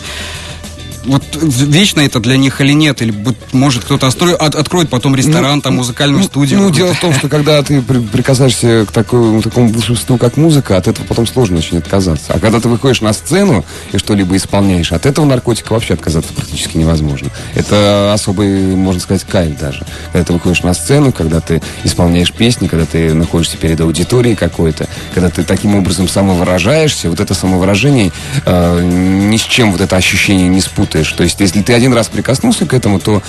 вот 1.05 1.23
вечно 1.41 2.01
это 2.01 2.21
для 2.21 2.37
них 2.37 2.61
или 2.61 2.73
нет, 2.73 3.03
или 3.03 3.15
может 3.53 3.85
кто-то 3.85 4.07
остро- 4.07 4.35
от- 4.35 4.55
откроет 4.55 4.89
потом 4.91 5.15
ресторан, 5.17 5.61
там 5.61 5.77
музыкальную 5.77 6.21
Ну, 6.21 6.27
студию. 6.27 6.61
Ну, 6.61 6.71
дело 6.71 6.95
в 6.95 7.01
том, 7.01 7.15
что 7.15 7.29
когда 7.29 7.63
ты 7.63 7.81
при- 7.83 7.99
прикасаешься 8.01 8.85
к 8.87 8.93
такому, 8.93 9.43
такому 9.43 9.69
волшебству, 9.73 10.19
как 10.19 10.37
музыка, 10.37 10.77
от 10.77 10.89
этого 10.89 11.07
потом 11.07 11.27
сложно 11.27 11.59
очень 11.59 11.79
отказаться. 11.79 12.33
А 12.35 12.39
когда 12.39 12.61
ты 12.61 12.69
выходишь 12.69 13.01
на 13.01 13.13
сцену 13.13 13.65
и 13.93 13.99
что-либо 13.99 14.37
исполняешь, 14.37 14.93
от 14.93 15.07
этого 15.07 15.25
наркотика 15.27 15.73
вообще 15.73 15.95
отказаться 15.95 16.33
практически 16.33 16.77
невозможно. 16.77 17.31
Это 17.55 18.13
особый, 18.13 18.61
можно 18.77 19.01
сказать, 19.01 19.25
кайф 19.25 19.59
даже. 19.59 19.85
Когда 20.13 20.25
ты 20.25 20.33
выходишь 20.33 20.63
на 20.63 20.75
сцену, 20.75 21.13
когда 21.13 21.41
ты 21.41 21.63
исполняешь 21.85 22.33
песни, 22.33 22.67
когда 22.69 22.87
ты 22.87 23.15
находишься 23.15 23.57
перед 23.57 23.81
аудиторией 23.81 24.37
какой-то, 24.37 24.87
когда 25.15 25.31
ты 25.31 25.43
таким 25.45 25.75
образом 25.75 26.09
самовыражаешься, 26.09 27.11
вот 27.11 27.21
это 27.21 27.35
самовыражение 27.35 28.13
э, 28.45 28.83
ни 28.83 29.37
с 29.37 29.43
чем 29.43 29.73
вот 29.73 29.81
это 29.81 29.97
ощущение 29.97 30.49
не 30.49 30.61
спутаешь. 30.91 31.13
То 31.13 31.23
есть, 31.23 31.41
если 31.41 31.63
ты 31.63 31.73
один 31.73 31.93
раз 31.93 32.09
прикоснулся 32.09 32.67
к 32.67 32.75
этому, 32.75 32.99
то 32.99 33.23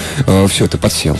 все, 0.48 0.68
ты 0.68 0.78
подсел. 0.78 1.18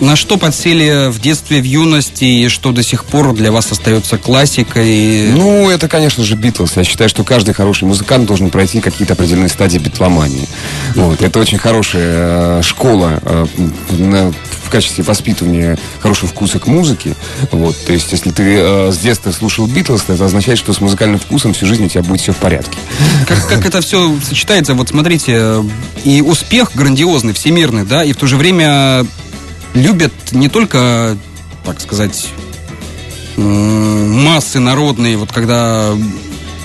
На 0.00 0.16
что 0.16 0.36
подсели 0.36 1.10
в 1.10 1.20
детстве, 1.20 1.60
в 1.60 1.64
юности, 1.64 2.24
и 2.24 2.48
что 2.48 2.72
до 2.72 2.82
сих 2.82 3.04
пор 3.04 3.34
для 3.34 3.52
вас 3.52 3.70
остается 3.72 4.18
классикой? 4.18 5.30
Ну, 5.32 5.70
это, 5.70 5.88
конечно 5.88 6.24
же, 6.24 6.34
Битлз. 6.34 6.76
Я 6.76 6.84
считаю, 6.84 7.08
что 7.08 7.24
каждый 7.24 7.54
хороший 7.54 7.84
музыкант 7.84 8.26
должен 8.26 8.50
пройти 8.50 8.80
какие-то 8.80 9.14
определенные 9.14 9.48
стадии 9.48 9.78
битломании. 9.78 10.48
Вот. 10.94 11.22
Это 11.22 11.38
очень 11.38 11.58
хорошая 11.58 12.58
э, 12.58 12.62
школа 12.62 13.20
э, 13.22 13.46
в 13.88 14.70
качестве 14.70 15.04
воспитывания 15.04 15.78
хорошего 16.00 16.28
вкуса 16.28 16.58
к 16.58 16.66
музыке. 16.66 17.14
Вот. 17.50 17.76
То 17.86 17.92
есть, 17.92 18.12
если 18.12 18.30
ты 18.30 18.56
э, 18.58 18.92
с 18.92 18.98
детства 18.98 19.30
слушал 19.30 19.66
Битлз, 19.66 20.04
это 20.08 20.24
означает, 20.24 20.58
что 20.58 20.72
с 20.72 20.80
музыкальным 20.80 21.18
вкусом 21.18 21.54
всю 21.54 21.66
жизнь 21.66 21.84
у 21.84 21.88
тебя 21.88 22.02
будет 22.02 22.20
все 22.20 22.32
в 22.32 22.36
порядке. 22.36 22.76
Как, 23.26 23.46
как 23.46 23.64
это 23.64 23.80
все 23.80 24.16
сочетается? 24.22 24.74
Вот 24.74 24.88
смотрите, 24.88 25.32
э, 25.36 25.62
и 26.04 26.20
успех 26.20 26.72
грандиозный, 26.74 27.32
всемирный, 27.32 27.84
да, 27.84 28.04
и 28.04 28.12
в 28.12 28.16
то 28.16 28.26
же 28.26 28.36
время 28.36 29.06
любят 29.74 30.12
не 30.32 30.48
только, 30.48 31.16
так 31.64 31.80
сказать, 31.80 32.28
массы 33.36 34.60
народные, 34.60 35.16
вот 35.16 35.32
когда 35.32 35.90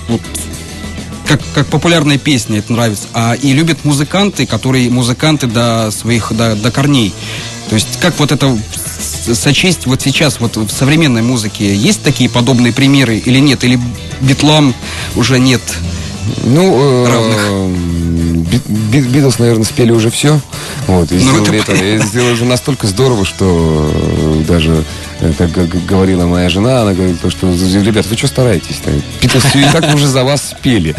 вот, 0.07 0.21
как, 1.27 1.41
как 1.53 1.67
популярная 1.67 2.17
песня 2.17 2.59
это 2.59 2.71
нравится, 2.73 3.07
а 3.13 3.33
и 3.33 3.53
любят 3.53 3.83
музыканты, 3.83 4.45
которые 4.45 4.89
музыканты 4.89 5.47
до 5.47 5.91
своих, 5.91 6.31
до, 6.35 6.55
до 6.55 6.71
корней. 6.71 7.13
То 7.69 7.75
есть 7.75 7.99
как 7.99 8.17
вот 8.19 8.31
это 8.31 8.57
сочесть 9.33 9.85
вот 9.85 10.01
сейчас 10.01 10.39
вот 10.39 10.57
в 10.57 10.71
современной 10.71 11.21
музыке 11.21 11.75
есть 11.75 12.01
такие 12.01 12.29
подобные 12.29 12.73
примеры 12.73 13.17
или 13.17 13.39
нет? 13.39 13.63
Или 13.63 13.79
битлам 14.21 14.73
уже 15.15 15.39
нет? 15.39 15.61
Ну, 16.45 17.05
Равных. 17.05 17.38
э, 17.38 17.74
Би- 18.50 18.62
Би- 19.01 19.07
Битлз, 19.07 19.39
наверное, 19.39 19.63
спели 19.65 19.91
уже 19.91 20.09
все. 20.09 20.39
Вот, 20.88 21.12
и 21.12 21.15
Ну, 21.15 21.19
сделали 21.21 21.59
это 21.59 21.71
это, 21.74 21.83
и 21.83 21.98
сделали 22.00 22.33
это 22.33 22.45
настолько 22.45 22.88
здорово, 22.88 23.25
что 23.25 23.91
э, 23.93 24.43
даже 24.48 24.83
как 25.38 25.85
говорила 25.85 26.25
моя 26.25 26.47
жена, 26.49 26.81
она 26.81 26.93
говорит, 26.93 27.19
то, 27.19 27.29
что, 27.29 27.47
ребят, 27.47 28.05
вы 28.05 28.15
что 28.15 28.27
стараетесь-то? 28.27 28.89
Питерс 29.19 29.55
и 29.55 29.63
так 29.63 29.93
уже 29.93 30.07
за 30.07 30.23
вас 30.23 30.51
спели. 30.51 30.95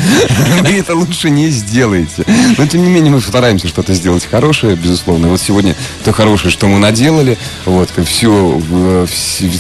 Вы 0.61 0.79
это 0.79 0.95
лучше 0.95 1.31
не 1.31 1.49
сделаете. 1.49 2.25
Но, 2.59 2.67
тем 2.67 2.83
не 2.85 2.91
менее, 2.91 3.11
мы 3.11 3.21
стараемся 3.21 3.67
что-то 3.67 3.95
сделать 3.95 4.27
хорошее, 4.31 4.77
безусловно. 4.77 5.29
Вот 5.29 5.41
сегодня 5.41 5.75
то 6.05 6.12
хорошее, 6.12 6.50
что 6.50 6.67
мы 6.69 6.79
наделали, 6.79 7.39
вот, 7.65 7.89
все, 8.05 8.61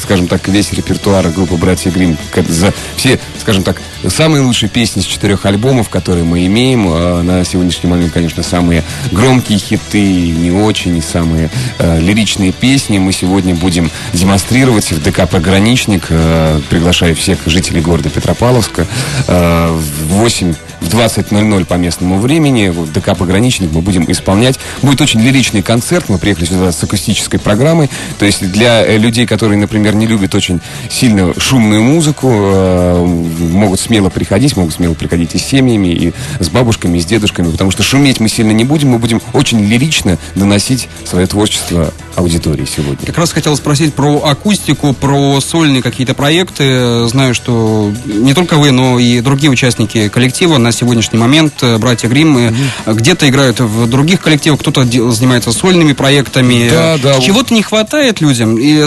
скажем 0.02 0.28
так, 0.28 0.46
весь 0.48 0.72
репертуар 0.72 1.28
группы 1.30 1.54
«Братья 1.54 1.90
Грим 1.90 2.18
за 2.48 2.74
все, 2.96 3.18
скажем 3.40 3.62
так, 3.62 3.80
самые 4.08 4.42
лучшие 4.42 4.68
песни 4.68 5.00
с 5.00 5.04
четырех 5.04 5.46
альбомов, 5.46 5.88
которые 5.88 6.24
мы 6.24 6.44
имеем. 6.46 6.86
А 6.88 7.22
на 7.22 7.44
сегодняшний 7.44 7.88
момент, 7.88 8.12
конечно, 8.12 8.42
самые 8.42 8.84
громкие 9.10 9.58
хиты, 9.58 10.28
не 10.30 10.50
очень, 10.50 10.98
и 10.98 11.00
самые 11.00 11.50
э, 11.78 12.00
лиричные 12.00 12.52
песни 12.52 12.98
мы 12.98 13.12
сегодня 13.12 13.54
будем 13.54 13.90
демонстрировать 14.12 14.49
в 14.50 15.02
ДК 15.02 15.28
«Пограничник». 15.28 16.06
Э, 16.08 16.60
приглашаю 16.68 17.14
всех 17.14 17.38
жителей 17.46 17.80
города 17.80 18.10
Петропавловска 18.10 18.84
э, 19.28 19.68
в 19.68 20.14
8 20.14 20.54
в 20.80 20.88
20.00 20.88 21.64
по 21.66 21.74
местному 21.74 22.18
времени 22.18 22.68
в 22.68 22.92
ДК 22.92 23.16
«Пограничник» 23.16 23.70
мы 23.72 23.80
будем 23.80 24.10
исполнять. 24.10 24.58
Будет 24.82 25.02
очень 25.02 25.20
лиричный 25.20 25.62
концерт. 25.62 26.08
Мы 26.08 26.18
приехали 26.18 26.46
сюда 26.46 26.72
с 26.72 26.82
акустической 26.82 27.38
программой. 27.38 27.90
То 28.18 28.26
есть 28.26 28.50
для 28.50 28.84
э, 28.84 28.96
людей, 28.96 29.24
которые, 29.24 29.56
например, 29.56 29.94
не 29.94 30.08
любят 30.08 30.34
очень 30.34 30.60
сильно 30.88 31.32
шумную 31.38 31.82
музыку, 31.82 32.28
могут 32.28 33.78
смело 33.78 34.08
приходить, 34.08 34.56
могут 34.56 34.74
смело 34.74 34.94
приходить 34.94 35.34
и 35.36 35.38
с 35.38 35.44
семьями, 35.44 35.88
и 35.88 36.12
с 36.40 36.48
бабушками, 36.48 36.98
и 36.98 37.00
с 37.00 37.04
дедушками, 37.04 37.52
потому 37.52 37.70
что 37.70 37.84
шуметь 37.84 38.18
мы 38.18 38.28
сильно 38.28 38.50
не 38.50 38.64
будем, 38.64 38.88
мы 38.88 38.98
будем 38.98 39.22
очень 39.32 39.64
лирично 39.64 40.18
доносить 40.34 40.88
свое 41.04 41.28
творчество 41.28 41.94
аудитории 42.16 42.64
сегодня. 42.64 43.06
Как 43.06 43.18
раз 43.18 43.32
хотел 43.32 43.56
спросить 43.56 43.94
про 43.94 44.24
акустику, 44.24 44.92
про 44.92 45.40
сольные 45.40 45.82
какие-то 45.82 46.14
проекты. 46.14 47.06
Знаю, 47.08 47.34
что 47.34 47.92
не 48.04 48.34
только 48.34 48.56
вы, 48.56 48.70
но 48.70 48.98
и 48.98 49.20
другие 49.20 49.50
участники 49.50 50.08
коллектива 50.08 50.58
на 50.58 50.72
сегодняшний 50.72 51.18
момент, 51.18 51.54
э, 51.62 51.78
братья 51.78 52.08
Гримм, 52.08 52.36
mm-hmm. 52.36 52.94
где-то 52.94 53.28
играют 53.28 53.60
в 53.60 53.88
других 53.88 54.20
коллективах, 54.20 54.60
кто-то 54.60 54.84
занимается 55.12 55.52
сольными 55.52 55.92
проектами. 55.92 56.68
Да, 56.68 56.98
да. 57.02 57.20
Чего-то 57.20 57.54
не 57.54 57.62
хватает 57.62 58.20
людям, 58.20 58.58
и 58.58 58.86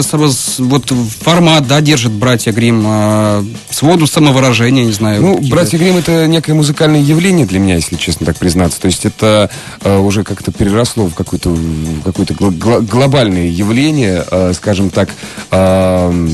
вот 0.58 0.92
формат, 1.20 1.66
да, 1.66 1.80
держит 1.80 2.12
братья 2.12 2.52
Гримм, 2.52 2.84
э, 2.86 3.44
своду 3.70 4.06
самовыражения, 4.06 4.84
не 4.84 4.92
знаю. 4.92 5.22
Ну, 5.22 5.38
братья 5.48 5.78
Гримм 5.78 5.96
это 5.96 6.26
некое 6.26 6.54
музыкальное 6.54 7.00
явление 7.00 7.46
для 7.46 7.58
меня, 7.58 7.76
если 7.76 7.96
честно 7.96 8.26
так 8.26 8.36
признаться. 8.36 8.80
То 8.80 8.86
есть 8.86 9.04
это 9.04 9.50
э, 9.82 9.98
уже 9.98 10.24
как-то 10.24 10.52
переросло 10.52 11.06
в 11.06 11.14
какой-то 11.14 11.56
какой-то 12.04 12.34
глобальный 12.34 13.13
глобальные 13.14 13.48
явления, 13.48 14.24
э, 14.28 14.52
скажем 14.54 14.90
так, 14.90 15.08
э, 15.52 16.28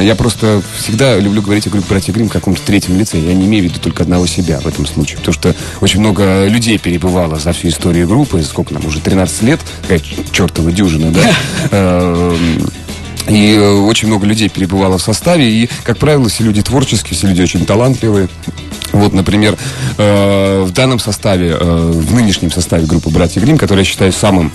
я 0.00 0.16
просто 0.16 0.60
всегда 0.76 1.20
люблю 1.20 1.40
говорить 1.40 1.68
о 1.68 1.70
группе 1.70 1.86
«Братья 1.88 2.12
Грим 2.12 2.28
в 2.28 2.32
каком-то 2.32 2.60
третьем 2.62 2.98
лице. 2.98 3.16
Я 3.16 3.32
не 3.32 3.46
имею 3.46 3.62
в 3.62 3.68
виду 3.68 3.78
только 3.78 4.02
одного 4.02 4.26
себя 4.26 4.58
в 4.58 4.66
этом 4.66 4.86
случае. 4.86 5.18
Потому 5.18 5.34
что 5.34 5.54
очень 5.80 6.00
много 6.00 6.48
людей 6.48 6.78
перебывало 6.78 7.38
за 7.38 7.52
всю 7.52 7.68
историю 7.68 8.08
группы. 8.08 8.42
Сколько 8.42 8.74
нам, 8.74 8.84
уже 8.84 8.98
13 8.98 9.42
лет? 9.42 9.60
Какая 9.82 10.00
чертова 10.32 10.72
дюжина, 10.72 11.12
да? 11.12 11.20
Эм, 11.70 12.68
и 13.28 13.54
э, 13.54 13.70
очень 13.70 14.08
много 14.08 14.26
людей 14.26 14.48
перебывало 14.48 14.98
в 14.98 15.02
составе. 15.02 15.48
И, 15.48 15.70
как 15.84 15.98
правило, 15.98 16.28
все 16.28 16.42
люди 16.42 16.60
творческие, 16.62 17.16
все 17.16 17.28
люди 17.28 17.42
очень 17.42 17.64
талантливые. 17.64 18.28
Вот, 18.92 19.12
например, 19.12 19.56
в 19.96 20.70
данном 20.74 20.98
составе, 20.98 21.54
в 21.54 22.12
нынешнем 22.12 22.50
составе 22.50 22.86
группы 22.86 23.10
«Братья 23.10 23.40
Грим, 23.40 23.56
который 23.56 23.80
я 23.80 23.84
считаю 23.84 24.12
самым 24.12 24.50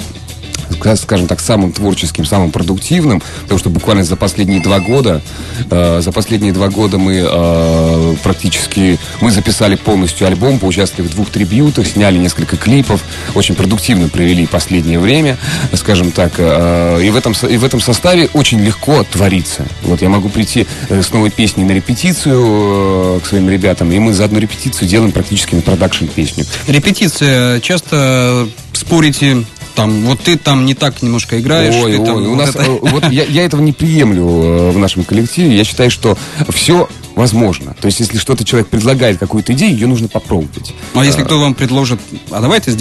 скажем 0.95 1.27
так, 1.27 1.39
самым 1.39 1.71
творческим, 1.71 2.25
самым 2.25 2.51
продуктивным, 2.51 3.21
потому 3.43 3.59
что 3.59 3.69
буквально 3.69 4.03
за 4.03 4.15
последние 4.15 4.61
два 4.61 4.79
года, 4.79 5.21
э, 5.69 6.01
за 6.01 6.11
последние 6.11 6.53
два 6.53 6.69
года 6.69 6.97
мы 6.97 7.23
э, 7.25 8.15
практически, 8.23 8.99
мы 9.21 9.31
записали 9.31 9.75
полностью 9.75 10.27
альбом, 10.27 10.59
поучаствовали 10.59 11.09
в 11.09 11.15
двух 11.15 11.29
трибьютах, 11.29 11.87
сняли 11.87 12.17
несколько 12.17 12.57
клипов, 12.57 13.01
очень 13.33 13.55
продуктивно 13.55 14.09
провели 14.09 14.47
последнее 14.47 14.99
время, 14.99 15.37
скажем 15.73 16.11
так, 16.11 16.33
э, 16.37 17.01
и, 17.03 17.09
в 17.09 17.15
этом, 17.15 17.33
и 17.49 17.57
в 17.57 17.63
этом 17.63 17.79
составе 17.79 18.29
очень 18.33 18.59
легко 18.61 19.03
твориться. 19.03 19.65
Вот 19.83 20.01
я 20.01 20.09
могу 20.09 20.29
прийти 20.29 20.65
э, 20.89 21.01
с 21.01 21.11
новой 21.11 21.29
песней 21.29 21.63
на 21.63 21.71
репетицию 21.71 23.17
э, 23.17 23.19
к 23.23 23.27
своим 23.27 23.49
ребятам, 23.49 23.91
и 23.91 23.99
мы 23.99 24.13
за 24.13 24.25
одну 24.25 24.39
репетицию 24.39 24.87
делаем 24.87 25.11
практически 25.11 25.55
на 25.55 25.61
продакшн 25.61 26.05
песню. 26.05 26.45
Репетиция 26.67 27.59
часто 27.59 28.47
спорите 28.73 29.45
там, 29.75 30.05
вот 30.05 30.21
ты 30.21 30.37
там 30.37 30.65
не 30.65 30.73
так 30.73 31.01
немножко 31.01 31.39
играешь. 31.39 31.75
Ой, 31.75 31.93
ты 31.93 31.99
ой, 31.99 32.05
там, 32.05 32.15
у 32.17 32.29
вот 32.29 32.37
нас, 32.37 32.49
это... 32.49 32.63
э, 32.63 32.79
вот 32.81 33.11
я, 33.11 33.23
я 33.25 33.45
этого 33.45 33.61
не 33.61 33.73
приемлю 33.73 34.25
э, 34.25 34.71
в 34.71 34.77
нашем 34.77 35.03
коллективе. 35.03 35.55
Я 35.55 35.63
считаю, 35.63 35.91
что 35.91 36.17
все 36.49 36.89
возможно. 37.15 37.75
То 37.79 37.87
есть, 37.87 37.99
если 37.99 38.17
что-то 38.17 38.43
человек 38.43 38.69
предлагает, 38.69 39.19
какую-то 39.19 39.53
идею, 39.53 39.73
ее 39.73 39.87
нужно 39.87 40.07
попробовать. 40.07 40.73
Ну, 40.93 41.01
а 41.01 41.05
если 41.05 41.23
кто 41.23 41.39
вам 41.39 41.53
предложит, 41.53 41.99
а 42.31 42.41
давай 42.41 42.59
ты 42.59 42.71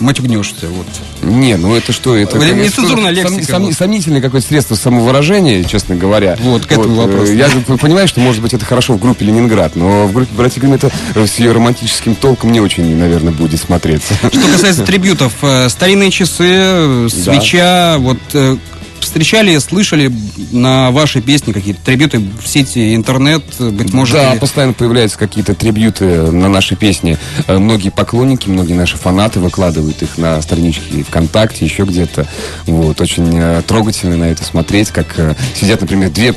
здесь 0.00 0.06
матюгнешься, 0.06 0.66
вот. 0.68 0.86
Не, 1.22 1.56
ну 1.56 1.74
это 1.74 1.92
что? 1.92 2.16
Это 2.16 2.38
нецензурная 2.38 3.10
лексика. 3.10 3.52
Сом, 3.52 3.64
вот. 3.64 3.74
Сомнительное 3.74 4.20
какое-то 4.20 4.46
средство 4.46 4.74
самовыражения, 4.74 5.62
честно 5.64 5.94
говоря. 5.94 6.36
Вот, 6.40 6.66
к 6.66 6.72
этому 6.72 6.94
вот. 6.94 7.08
вопросу. 7.08 7.32
Я 7.32 7.48
понимаю, 7.80 8.08
что, 8.08 8.20
может 8.20 8.42
быть, 8.42 8.54
это 8.54 8.64
хорошо 8.64 8.94
в 8.94 9.00
группе 9.00 9.24
Ленинград, 9.24 9.76
но 9.76 10.06
в 10.06 10.12
группе 10.12 10.32
Братья 10.34 10.60
Грим 10.60 10.74
это 10.74 10.90
с 11.14 11.38
ее 11.38 11.52
романтическим 11.52 12.14
толком 12.14 12.52
не 12.52 12.60
очень, 12.60 12.96
наверное, 12.96 13.32
будет 13.32 13.60
смотреться. 13.60 14.14
Что 14.14 14.52
касается 14.52 14.84
трибютов, 14.84 15.32
э, 15.42 15.68
старинные 15.68 16.10
часы, 16.10 17.08
свеча, 17.08 17.94
да. 17.94 17.98
вот 17.98 18.18
э, 18.34 18.56
встречали, 19.00 19.56
слышали 19.58 20.12
на 20.52 20.90
ваши 20.90 21.20
песни 21.20 21.52
какие-то 21.52 21.80
трибюты 21.84 22.18
в 22.18 22.46
сети 22.46 22.94
интернет, 22.94 23.42
быть 23.58 23.92
может? 23.92 24.14
Да, 24.14 24.32
или... 24.32 24.38
постоянно 24.38 24.72
появляются 24.72 25.18
какие-то 25.18 25.54
трибюты 25.54 26.30
на 26.30 26.48
наши 26.48 26.76
песни. 26.76 27.18
Э, 27.46 27.58
многие 27.58 27.90
поклонники, 27.90 28.48
многие 28.48 28.74
наши 28.74 28.96
фанаты 28.96 29.40
выкладывают 29.40 30.02
их 30.02 30.18
на 30.18 30.40
страничке 30.42 31.02
ВКонтакте, 31.04 31.64
еще 31.64 31.84
где-то. 31.84 32.26
Вот, 32.66 33.00
очень 33.00 33.30
э, 33.34 33.62
трогательно 33.66 34.16
на 34.16 34.24
это 34.24 34.44
смотреть, 34.44 34.90
как 34.90 35.18
э, 35.18 35.34
сидят, 35.54 35.80
например, 35.80 36.10
две 36.10 36.34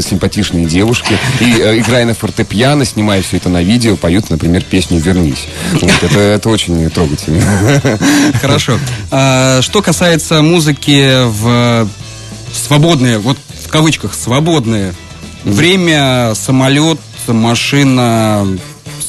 симпатичные 0.00 0.66
девушки. 0.66 1.18
И 1.40 1.56
э, 1.58 1.78
играя 1.78 2.04
на 2.04 2.14
фортепиано, 2.14 2.84
снимая 2.84 3.22
все 3.22 3.36
это 3.38 3.48
на 3.48 3.62
видео, 3.62 3.96
поют, 3.96 4.30
например, 4.30 4.62
песню 4.62 4.98
«Вернись». 4.98 5.46
Вот, 5.72 6.02
это, 6.02 6.18
это 6.18 6.48
очень 6.48 6.88
трогательно. 6.90 7.42
Хорошо. 8.40 8.78
А, 9.10 9.60
что 9.62 9.82
касается 9.82 10.42
музыки 10.42 11.24
в 11.24 11.88
свободное, 12.52 13.18
вот 13.18 13.38
в 13.64 13.68
кавычках, 13.68 14.14
свободное 14.14 14.94
время, 15.44 16.34
самолет, 16.34 16.98
машина, 17.26 18.46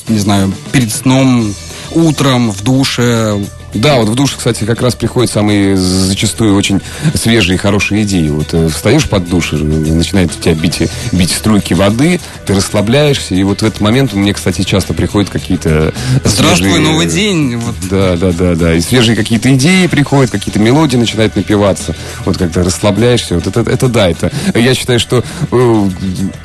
не 0.07 0.19
знаю, 0.19 0.53
перед 0.71 0.93
сном, 0.93 1.53
утром, 1.91 2.51
в 2.51 2.63
душе, 2.63 3.39
да, 3.73 3.97
вот 3.97 4.09
в 4.09 4.15
душ, 4.15 4.33
кстати, 4.33 4.63
как 4.63 4.81
раз 4.81 4.95
приходят 4.95 5.31
самые 5.31 5.75
зачастую 5.77 6.55
очень 6.55 6.81
свежие 7.15 7.55
и 7.55 7.57
хорошие 7.57 8.03
идеи. 8.03 8.29
Вот 8.29 8.53
э, 8.53 8.69
встаешь 8.69 9.07
под 9.07 9.29
душ, 9.29 9.51
начинает 9.51 10.31
у 10.35 10.41
тебя 10.41 10.53
бить, 10.53 10.83
бить 11.11 11.31
струйки 11.31 11.73
воды, 11.73 12.19
ты 12.45 12.53
расслабляешься, 12.53 13.35
и 13.35 13.43
вот 13.43 13.61
в 13.61 13.65
этот 13.65 13.81
момент 13.81 14.13
мне, 14.13 14.33
кстати, 14.33 14.63
часто 14.63 14.93
приходят 14.93 15.29
какие-то 15.29 15.93
Здравствуй, 16.23 16.71
свежие... 16.71 16.79
новый 16.79 17.07
день! 17.07 17.55
Вот. 17.55 17.75
Да, 17.89 18.15
да, 18.15 18.31
да, 18.31 18.55
да. 18.55 18.73
И 18.75 18.81
свежие 18.81 19.15
какие-то 19.15 19.53
идеи 19.55 19.87
приходят, 19.87 20.31
какие-то 20.31 20.59
мелодии 20.59 20.97
начинают 20.97 21.35
напиваться. 21.35 21.95
Вот 22.25 22.37
как-то 22.37 22.63
расслабляешься. 22.63 23.35
Вот 23.35 23.47
это, 23.47 23.61
это 23.69 23.87
да, 23.87 24.09
это... 24.09 24.31
Я 24.53 24.73
считаю, 24.75 24.99
что 24.99 25.23
э, 25.51 25.89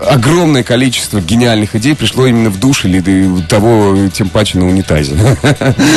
огромное 0.07 0.63
количество 0.63 1.21
гениальных 1.21 1.75
идей 1.77 1.95
пришло 1.95 2.27
именно 2.27 2.51
в 2.51 2.59
душ 2.59 2.85
или 2.85 3.01
того, 3.49 3.97
тем 4.13 4.29
паче 4.29 4.59
на 4.59 4.67
унитазе. 4.67 5.15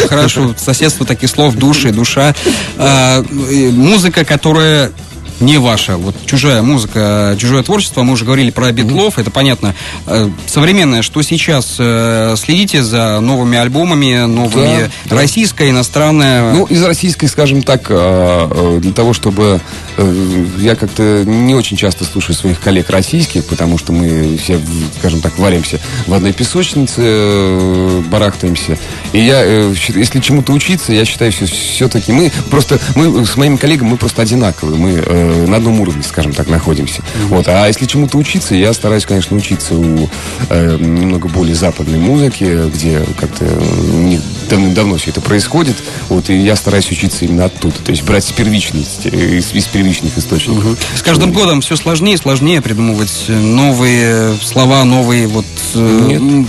Хорошо, 0.07 0.53
соседство 0.57 1.05
так 1.21 1.29
слов 1.29 1.55
души, 1.55 1.91
душа. 1.91 2.33
А, 2.77 3.23
музыка, 3.71 4.25
которая 4.25 4.91
не 5.41 5.57
ваша, 5.57 5.97
вот 5.97 6.15
чужая 6.25 6.61
музыка, 6.61 7.35
чужое 7.37 7.63
творчество. 7.63 8.03
Мы 8.03 8.13
уже 8.13 8.25
говорили 8.25 8.51
про 8.51 8.71
Битлов, 8.71 9.17
это 9.17 9.31
понятно. 9.31 9.75
Э, 10.05 10.29
современное, 10.45 11.01
что 11.01 11.21
сейчас? 11.23 11.75
Э, 11.79 12.35
следите 12.37 12.83
за 12.83 13.19
новыми 13.19 13.57
альбомами, 13.57 14.25
новыми 14.25 14.89
да, 15.05 15.15
российское, 15.15 15.65
да. 15.65 15.71
иностранное? 15.71 16.53
Ну, 16.53 16.65
из 16.65 16.83
российской, 16.83 17.27
скажем 17.27 17.63
так, 17.63 17.87
э, 17.89 18.79
для 18.81 18.93
того, 18.93 19.13
чтобы... 19.13 19.59
Я 20.57 20.75
как-то 20.75 21.23
не 21.25 21.53
очень 21.53 21.77
часто 21.77 22.05
слушаю 22.05 22.35
своих 22.35 22.59
коллег 22.59 22.89
российских, 22.89 23.45
потому 23.45 23.77
что 23.77 23.91
мы 23.91 24.37
все, 24.37 24.59
скажем 24.99 25.21
так, 25.21 25.37
варимся 25.37 25.79
в 26.07 26.13
одной 26.13 26.33
песочнице, 26.33 28.01
барахтаемся. 28.09 28.77
И 29.11 29.19
я, 29.19 29.43
если 29.43 30.19
чему-то 30.19 30.53
учиться, 30.53 30.93
я 30.93 31.05
считаю, 31.05 31.31
все, 31.31 31.45
все-таки 31.45 32.11
мы 32.11 32.31
просто... 32.49 32.79
Мы 32.95 33.25
с 33.25 33.35
моим 33.35 33.57
коллегом, 33.57 33.89
мы 33.89 33.97
просто 33.97 34.21
одинаковые. 34.21 34.77
Мы 34.77 35.01
э, 35.31 35.47
на 35.47 35.57
одном 35.57 35.79
уровне, 35.79 36.03
скажем 36.03 36.33
так, 36.33 36.47
находимся. 36.47 37.01
Вот. 37.29 37.47
А 37.47 37.67
если 37.67 37.85
чему-то 37.85 38.17
учиться, 38.17 38.55
я 38.55 38.73
стараюсь, 38.73 39.05
конечно, 39.05 39.35
учиться 39.35 39.75
у 39.75 40.09
э, 40.49 40.77
немного 40.79 41.27
более 41.27 41.55
западной 41.55 41.99
музыки, 41.99 42.69
где 42.73 43.01
как-то 43.19 43.45
не 43.45 44.19
давным-давно 44.49 44.97
все 44.97 45.11
это 45.11 45.21
происходит. 45.21 45.75
Вот, 46.09 46.29
и 46.29 46.37
я 46.37 46.55
стараюсь 46.55 46.91
учиться 46.91 47.25
именно 47.25 47.45
оттуда. 47.45 47.75
То 47.83 47.91
есть 47.91 48.03
брать 48.03 48.23
с 48.23 48.31
первичности, 48.31 49.07
из, 49.07 49.53
из 49.53 49.65
первичных 49.65 50.17
источников. 50.17 50.77
С 50.95 51.01
каждым 51.01 51.31
годом 51.31 51.61
все 51.61 51.75
сложнее 51.75 52.15
и 52.15 52.17
сложнее 52.17 52.61
придумывать 52.61 53.25
новые 53.27 54.35
слова, 54.41 54.83
новые 54.83 55.27
вот... 55.27 55.45
э, 55.75 56.07
Нет. 56.09 56.47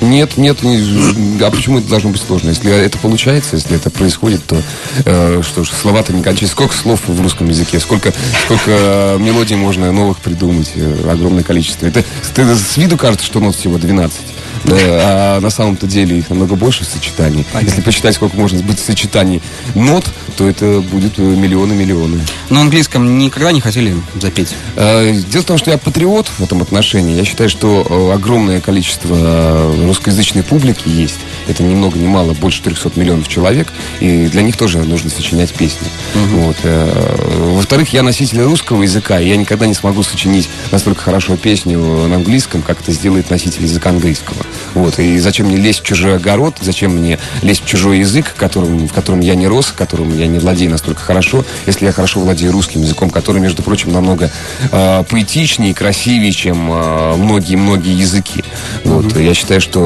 Нет, 0.00 0.36
нет, 0.36 0.62
не- 0.62 1.42
а 1.42 1.50
почему 1.50 1.78
это 1.78 1.88
должно 1.88 2.10
быть 2.10 2.22
сложно? 2.22 2.48
Если 2.50 2.70
это 2.72 2.96
получается, 2.98 3.56
если 3.56 3.76
это 3.76 3.90
происходит, 3.90 4.44
то 4.46 4.56
э, 5.04 5.42
что 5.46 5.64
ж, 5.64 5.68
слова-то 5.70 6.12
не 6.12 6.22
кончаются. 6.22 6.52
Сколько 6.56 6.74
слов 6.74 7.00
в 7.06 7.20
русском 7.20 7.48
языке, 7.48 7.78
сколько, 7.80 8.12
сколько 8.44 8.70
э, 8.70 9.18
мелодий 9.18 9.56
можно 9.56 9.92
новых 9.92 10.18
придумать, 10.18 10.72
э, 10.74 11.10
огромное 11.10 11.42
количество. 11.44 11.86
Это 11.86 12.04
ты- 12.34 12.54
с 12.56 12.76
виду 12.76 12.96
кажется, 12.96 13.26
что 13.26 13.40
нот 13.40 13.56
всего 13.56 13.78
12. 13.78 14.18
да, 14.64 14.76
а 14.78 15.40
на 15.40 15.50
самом-то 15.50 15.86
деле 15.86 16.18
их 16.18 16.28
намного 16.30 16.54
больше 16.54 16.84
сочетаний. 16.84 17.46
Если 17.62 17.80
посчитать, 17.80 18.14
сколько 18.14 18.36
может 18.36 18.62
быть 18.64 18.78
сочетаний 18.78 19.40
нот, 19.74 20.04
то 20.36 20.48
это 20.48 20.80
будет 20.80 21.18
э, 21.18 21.22
миллионы-миллионы. 21.22 22.20
На 22.48 22.62
английском 22.62 23.18
никогда 23.18 23.52
не 23.52 23.60
хотели 23.60 23.94
запеть? 24.20 24.48
Э, 24.76 25.12
Дело 25.30 25.42
в 25.42 25.46
том, 25.46 25.58
что 25.58 25.70
я 25.70 25.78
патриот 25.78 26.26
в 26.38 26.42
этом 26.42 26.62
отношении. 26.62 27.16
Я 27.16 27.24
считаю, 27.24 27.48
что 27.50 27.86
э, 27.88 28.14
огромное 28.14 28.60
количество 28.60 29.14
э, 29.14 29.86
русскоязычной 29.90 30.42
публики 30.42 30.88
есть. 30.88 31.18
Это 31.48 31.62
ни 31.62 31.74
много 31.74 31.98
ни 31.98 32.06
мало, 32.06 32.32
больше 32.32 32.62
300 32.62 32.92
миллионов 32.94 33.28
человек. 33.28 33.68
И 34.00 34.26
для 34.28 34.42
них 34.42 34.56
тоже 34.56 34.78
нужно 34.78 35.10
сочинять 35.10 35.52
песни. 35.52 35.88
Вот. 36.14 36.56
э, 36.62 37.16
Во-вторых, 37.54 37.92
я 37.92 38.02
носитель 38.02 38.40
русского 38.42 38.82
языка, 38.82 39.20
и 39.20 39.28
я 39.28 39.36
никогда 39.36 39.66
не 39.66 39.74
смогу 39.74 40.02
сочинить 40.02 40.48
настолько 40.70 41.02
хорошо 41.02 41.36
песню 41.36 41.78
на 42.06 42.16
английском, 42.16 42.62
как 42.62 42.80
это 42.80 42.92
сделает 42.92 43.30
носитель 43.30 43.62
языка 43.64 43.90
английского. 43.90 44.36
Вот. 44.74 44.98
И 44.98 45.18
зачем 45.18 45.46
мне 45.46 45.56
лезть 45.56 45.80
в 45.80 45.84
чужой 45.84 46.16
огород, 46.16 46.56
зачем 46.60 46.96
мне 46.96 47.18
лезть 47.42 47.64
в 47.64 47.66
чужой 47.66 47.98
язык, 48.00 48.34
которым, 48.36 48.88
в 48.88 48.92
котором 48.92 49.20
я 49.20 49.34
не 49.34 49.46
рос, 49.46 49.72
которым 49.76 50.16
я 50.16 50.26
не 50.26 50.38
владею 50.38 50.70
настолько 50.70 51.00
хорошо, 51.00 51.44
если 51.66 51.86
я 51.86 51.92
хорошо 51.92 52.20
владею 52.20 52.52
русским 52.52 52.82
языком, 52.82 53.10
который, 53.10 53.40
между 53.40 53.62
прочим, 53.62 53.92
намного 53.92 54.30
э, 54.70 55.04
поэтичнее 55.08 55.70
и 55.70 55.74
красивее, 55.74 56.32
чем 56.32 56.70
э, 56.72 57.16
многие-многие 57.16 57.98
языки. 57.98 58.44
Вот. 58.84 59.16
Я 59.16 59.34
считаю, 59.34 59.60
что 59.60 59.80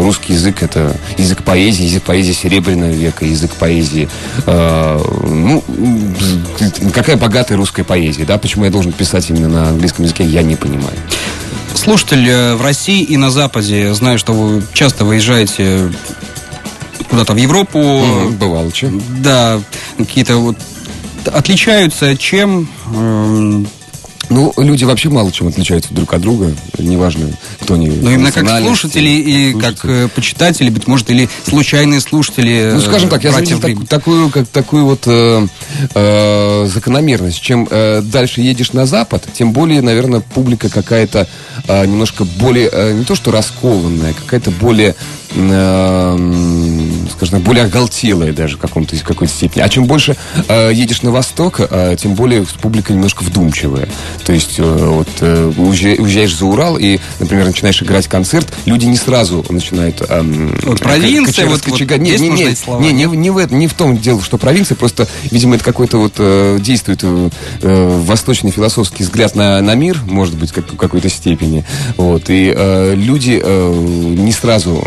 русский 0.00 0.34
язык 0.34 0.62
это 0.62 0.96
язык 1.18 1.42
поэзии, 1.42 1.84
язык 1.84 2.02
поэзии 2.04 2.32
Серебряного 2.32 2.90
века, 2.90 3.24
язык 3.24 3.52
поэзии. 3.52 4.08
э, 4.46 5.00
ну, 5.24 5.62
какая 6.92 7.16
богатая 7.16 7.56
русская 7.56 7.84
поэзия, 7.84 8.24
да? 8.24 8.38
Почему 8.38 8.64
я 8.64 8.70
должен 8.70 8.92
писать 8.92 9.30
именно 9.30 9.48
на 9.48 9.68
английском 9.68 10.04
языке, 10.04 10.24
я 10.24 10.42
не 10.42 10.56
понимаю. 10.56 10.96
Слушатель 11.74 12.28
э, 12.28 12.54
в 12.56 12.62
России 12.62 13.02
и 13.02 13.16
на 13.16 13.30
Западе, 13.30 13.94
знаю, 13.94 14.18
что 14.18 14.32
вы 14.32 14.62
часто 14.74 15.04
выезжаете 15.04 15.92
куда-то 17.08 17.32
в 17.32 17.36
Европу, 17.36 17.78
Мгм, 17.78 18.36
Бывало, 18.36 18.70
че? 18.72 18.92
да, 19.18 19.60
какие-то 19.98 20.36
вот 20.36 20.56
отличаются 21.26 22.16
чем 22.16 22.68
эм, 22.94 23.66
Ну, 24.30 24.52
люди 24.56 24.84
вообще 24.84 25.08
мало 25.10 25.32
чем 25.32 25.48
отличаются 25.48 25.92
друг 25.92 26.14
от 26.14 26.20
друга. 26.22 26.54
Неважно, 26.78 27.26
кто 27.60 27.74
они. 27.74 27.88
Ну, 27.88 28.10
именно 28.10 28.30
как 28.30 28.48
слушатели 28.60 29.08
и 29.08 29.52
как 29.52 29.78
слушатели. 29.78 30.04
э, 30.04 30.08
почитатели, 30.08 30.70
быть 30.70 30.86
может, 30.86 31.10
или 31.10 31.28
случайные 31.48 32.00
слушатели. 32.00 32.70
Ну, 32.72 32.80
скажем 32.80 33.08
так, 33.08 33.24
я 33.24 33.30
э, 33.30 33.32
заметил 33.32 33.58
так- 33.60 33.88
такую, 33.88 34.30
как, 34.30 34.46
такую 34.46 34.84
вот 34.86 35.02
э, 35.06 35.46
э, 35.94 36.66
закономерность. 36.72 37.40
Чем 37.40 37.66
э, 37.70 38.02
дальше 38.02 38.40
едешь 38.40 38.72
на 38.72 38.86
запад, 38.86 39.26
тем 39.32 39.52
более, 39.52 39.82
наверное, 39.82 40.20
публика 40.20 40.68
какая-то 40.68 41.26
э, 41.66 41.86
немножко 41.86 42.24
более, 42.24 42.68
э, 42.72 42.92
не 42.92 43.04
то 43.04 43.16
что 43.16 43.32
раскованная, 43.32 44.12
какая-то 44.14 44.52
более, 44.52 44.94
э, 45.34 46.16
скажем 47.12 47.38
так, 47.38 47.42
более 47.42 47.64
оголтелая 47.64 48.32
даже 48.32 48.56
в, 48.56 48.60
каком-то, 48.60 48.96
в 48.96 49.02
какой-то 49.04 49.32
степени. 49.32 49.62
А 49.62 49.68
чем 49.68 49.84
больше 49.86 50.16
э, 50.48 50.70
едешь 50.72 51.02
на 51.02 51.10
восток, 51.10 51.60
э, 51.60 51.96
тем 51.98 52.14
более 52.14 52.44
публика 52.62 52.92
немножко 52.92 53.22
вдумчивая. 53.22 53.88
То 54.24 54.32
есть 54.32 54.54
э, 54.58 54.62
вот 54.62 55.08
э, 55.20 55.52
уезжа- 55.56 56.00
уезжаешь 56.00 56.36
за 56.36 56.46
Урал 56.46 56.76
и, 56.78 56.98
например, 57.18 57.46
начинаешь 57.46 57.82
играть 57.82 58.08
концерт, 58.08 58.48
люди 58.66 58.86
не 58.86 58.96
сразу 58.96 59.44
начинают... 59.48 60.02
эм, 60.08 60.58
Вот 60.64 60.80
провинция, 60.80 61.46
вот- 61.46 61.60
вот 61.66 61.72
кочегать. 61.72 62.00
Не, 62.00 62.16
не, 62.18 62.28
не, 62.30 62.54
слова, 62.56 62.80
не, 62.80 62.92
не, 62.92 63.04
не 63.04 63.30
в, 63.30 63.38
этом- 63.38 63.58
не 63.58 63.66
в 63.66 63.74
том 63.74 63.98
дело, 63.98 64.22
что 64.22 64.38
провинция, 64.38 64.76
просто, 64.76 65.06
видимо, 65.30 65.56
это 65.56 65.64
какой-то 65.64 65.98
вот 65.98 66.14
э, 66.18 66.58
действует 66.60 67.00
э, 67.02 67.30
э, 67.62 68.00
восточный 68.04 68.50
философский 68.50 69.02
взгляд 69.04 69.34
на, 69.34 69.60
на 69.60 69.74
мир, 69.74 69.98
может 70.06 70.34
быть, 70.36 70.52
как, 70.52 70.72
в 70.72 70.76
какой-то 70.76 71.08
степени. 71.08 71.64
Вот, 71.96 72.30
и 72.30 72.52
э, 72.56 72.94
люди 72.96 73.40
э, 73.42 73.72
не 74.18 74.32
сразу, 74.32 74.86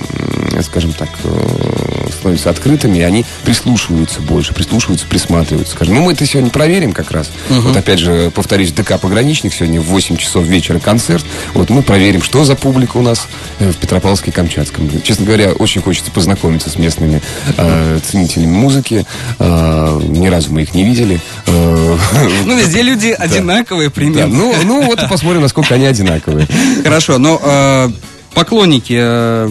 скажем 0.63 0.94
так, 0.94 1.10
э, 1.24 2.08
становятся 2.13 2.50
открытыми, 2.50 3.00
и 3.00 3.01
они 3.01 3.25
прислушиваются 3.43 4.22
больше, 4.22 4.53
прислушиваются, 4.53 5.05
присматриваются. 5.08 5.75
Скажем, 5.75 5.96
ну 5.96 6.01
мы 6.03 6.13
это 6.13 6.25
сегодня 6.25 6.50
проверим 6.50 6.93
как 6.93 7.12
раз. 7.12 7.29
Вот 7.50 7.75
опять 7.75 8.00
же, 8.00 8.32
повторюсь, 8.34 8.72
ДК 8.72 9.00
«Пограничник», 9.00 9.53
сегодня 9.53 9.82
в 9.82 9.86
8 9.86 10.17
часов 10.17 10.46
вечера 10.46 10.79
концерт. 10.79 11.25
Вот 11.53 11.70
мы 11.70 11.82
проверим, 11.82 12.22
что 12.22 12.43
за 12.46 12.55
публика 12.55 12.98
у 12.98 13.01
нас 13.01 13.27
э, 13.60 13.72
в 13.72 13.77
Петропавловске 13.77 14.32
и 14.32 14.34
Камчатском. 14.34 14.89
Честно 15.01 15.25
говоря, 15.25 15.51
очень 15.51 15.82
хочется 15.82 16.12
познакомиться 16.12 16.70
с 16.70 16.77
местными 16.77 17.22
э, 17.58 18.00
ценителями 18.03 18.51
музыки. 18.55 19.05
Э, 19.39 20.00
ни 20.03 20.27
разу 20.27 20.51
мы 20.51 20.63
их 20.63 20.74
не 20.74 20.84
видели. 20.84 21.20
Э, 21.48 21.98
Ну, 22.46 22.58
везде 22.58 22.82
люди 22.82 23.08
одинаковые 23.17 23.89
примерно. 23.89 24.36
ну, 24.36 24.55
ну 24.63 24.82
вот 24.86 25.01
и 25.01 25.08
посмотрим, 25.08 25.41
насколько 25.41 25.75
они 25.75 25.86
одинаковые. 25.86 26.48
Хорошо, 26.84 27.17
но 27.17 27.39
э, 27.41 27.89
поклонники, 28.34 28.98
э, 29.00 29.50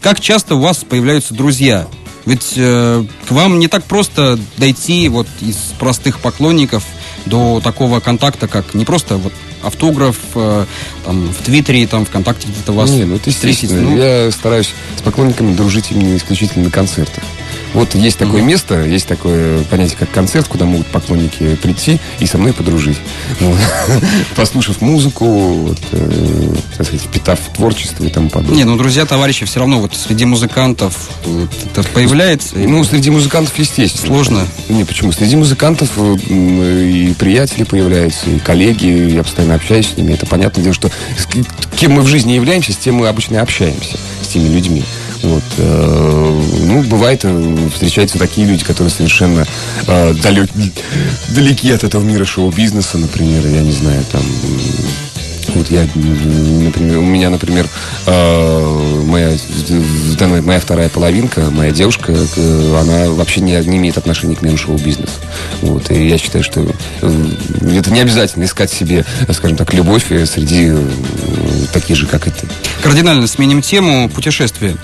как 0.00 0.20
часто 0.20 0.54
у 0.54 0.60
вас 0.60 0.78
появляются 0.78 1.34
друзья? 1.34 1.86
Ведь 2.26 2.52
э, 2.56 3.04
к 3.26 3.30
вам 3.30 3.58
не 3.58 3.68
так 3.68 3.84
просто 3.84 4.38
дойти 4.56 5.08
вот 5.08 5.26
из 5.40 5.56
простых 5.78 6.20
поклонников 6.20 6.84
до 7.26 7.60
такого 7.62 8.00
контакта, 8.00 8.46
как 8.46 8.74
не 8.74 8.84
просто 8.84 9.16
вот 9.16 9.32
автограф 9.62 10.16
э, 10.34 10.66
там, 11.04 11.28
в 11.28 11.42
Твиттере, 11.42 11.86
там, 11.86 12.04
ВКонтакте 12.04 12.48
где-то 12.48 12.72
вас 12.72 12.90
Не, 12.90 13.04
ну 13.04 13.16
это 13.16 13.30
естественно. 13.30 13.80
Ну, 13.80 13.96
Я 13.96 14.30
стараюсь 14.30 14.72
с 14.98 15.02
поклонниками 15.02 15.54
дружить 15.54 15.86
именно 15.90 16.16
исключительно 16.16 16.64
на 16.66 16.70
концертах. 16.70 17.22
Вот 17.72 17.94
есть 17.94 18.18
такое 18.18 18.42
место, 18.42 18.84
есть 18.84 19.06
такое 19.06 19.62
понятие, 19.64 19.96
как 19.98 20.10
концерт, 20.10 20.48
куда 20.48 20.64
могут 20.64 20.86
поклонники 20.88 21.54
прийти 21.56 22.00
и 22.18 22.26
со 22.26 22.38
мной 22.38 22.52
подружить. 22.52 22.98
Вот. 23.40 23.58
Послушав 24.36 24.80
музыку, 24.80 25.24
вот, 25.24 25.78
э, 25.92 26.39
так 26.80 26.86
сказать, 26.86 27.06
впитав 27.06 27.38
творчество 27.54 28.04
и 28.04 28.08
тому 28.08 28.30
подобное. 28.30 28.56
Не, 28.56 28.64
ну 28.64 28.78
друзья, 28.78 29.04
товарищи, 29.04 29.44
все 29.44 29.58
равно 29.60 29.80
вот 29.80 29.94
среди 29.94 30.24
музыкантов 30.24 31.10
вот 31.26 31.50
это 31.74 31.86
появляется. 31.90 32.56
Ну, 32.56 32.82
среди 32.84 33.10
музыкантов, 33.10 33.58
естественно. 33.58 34.06
Сложно. 34.06 34.46
Не, 34.70 34.84
почему? 34.84 35.12
Среди 35.12 35.36
музыкантов 35.36 35.90
э, 35.96 36.00
м, 36.30 36.62
и 36.62 37.12
приятели 37.12 37.64
появляются, 37.64 38.30
и 38.30 38.38
коллеги, 38.38 39.12
я 39.12 39.22
постоянно 39.22 39.56
общаюсь 39.56 39.90
с 39.92 39.96
ними. 39.98 40.14
Это 40.14 40.24
понятное 40.24 40.62
дело, 40.62 40.74
что 40.74 40.88
с 41.18 41.26
кем 41.76 41.92
мы 41.92 42.00
в 42.00 42.06
жизни 42.06 42.32
являемся, 42.32 42.72
с 42.72 42.78
тем 42.78 42.94
мы 42.94 43.08
обычно 43.08 43.34
и 43.34 43.38
общаемся, 43.38 43.98
с 44.22 44.28
теми 44.28 44.48
людьми. 44.48 44.82
Вот, 45.22 45.42
э, 45.58 46.42
ну, 46.64 46.82
бывает, 46.84 47.20
э, 47.24 47.68
встречаются 47.74 48.18
такие 48.18 48.46
люди, 48.46 48.64
которые 48.64 48.90
совершенно 48.90 49.46
э, 49.86 50.14
далек- 50.14 50.50
далеки 51.28 51.70
от 51.72 51.84
этого 51.84 52.02
мира 52.02 52.24
шоу-бизнеса, 52.24 52.96
например, 52.96 53.46
я 53.46 53.60
не 53.60 53.72
знаю, 53.72 54.02
там, 54.10 54.22
вот 55.54 55.70
я, 55.70 55.82
например, 55.82 56.98
у 56.98 57.02
меня, 57.02 57.30
например, 57.30 57.68
э, 58.06 59.02
моя, 59.06 59.30
моя 60.42 60.60
вторая 60.60 60.88
половинка, 60.88 61.50
моя 61.50 61.70
девушка, 61.70 62.12
э, 62.12 62.76
она 62.80 63.10
вообще 63.10 63.40
не, 63.40 63.52
не 63.66 63.76
имеет 63.78 63.98
отношения 63.98 64.36
к 64.36 64.42
миру 64.42 64.56
шоу-бизнеса. 64.56 65.20
Вот, 65.62 65.90
и 65.90 66.08
я 66.08 66.18
считаю, 66.18 66.44
что 66.44 66.66
э, 67.02 67.26
это 67.76 67.90
не 67.90 68.00
обязательно 68.00 68.44
искать 68.44 68.70
себе, 68.70 69.04
скажем 69.32 69.56
так, 69.56 69.72
любовь 69.74 70.10
э, 70.10 70.26
среди 70.26 70.72
таких 71.72 71.96
же, 71.96 72.06
как 72.06 72.26
и 72.26 72.30
ты. 72.30 72.46
Кардинально 72.82 73.26
сменим 73.26 73.62
тему 73.62 74.08
путешествия. 74.08 74.76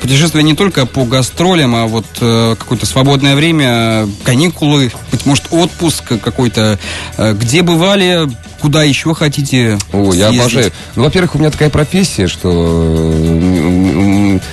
Путешествия 0.00 0.42
не 0.42 0.54
только 0.54 0.86
по 0.86 1.04
гастролям, 1.04 1.74
а 1.74 1.86
вот 1.86 2.06
какое-то 2.18 2.86
свободное 2.86 3.36
время, 3.36 4.08
каникулы, 4.24 4.90
быть 5.12 5.26
может, 5.26 5.44
отпуск 5.50 6.04
какой-то. 6.22 6.78
Где 7.18 7.62
бывали, 7.62 8.28
куда 8.60 8.82
еще 8.82 9.14
хотите 9.14 9.78
О, 9.92 10.12
я 10.12 10.28
съездить? 10.28 10.40
обожаю. 10.40 10.72
Ну, 10.96 11.04
во-первых, 11.04 11.34
у 11.34 11.38
меня 11.38 11.50
такая 11.50 11.70
профессия, 11.70 12.26
что 12.26 12.50
э, 12.52 14.07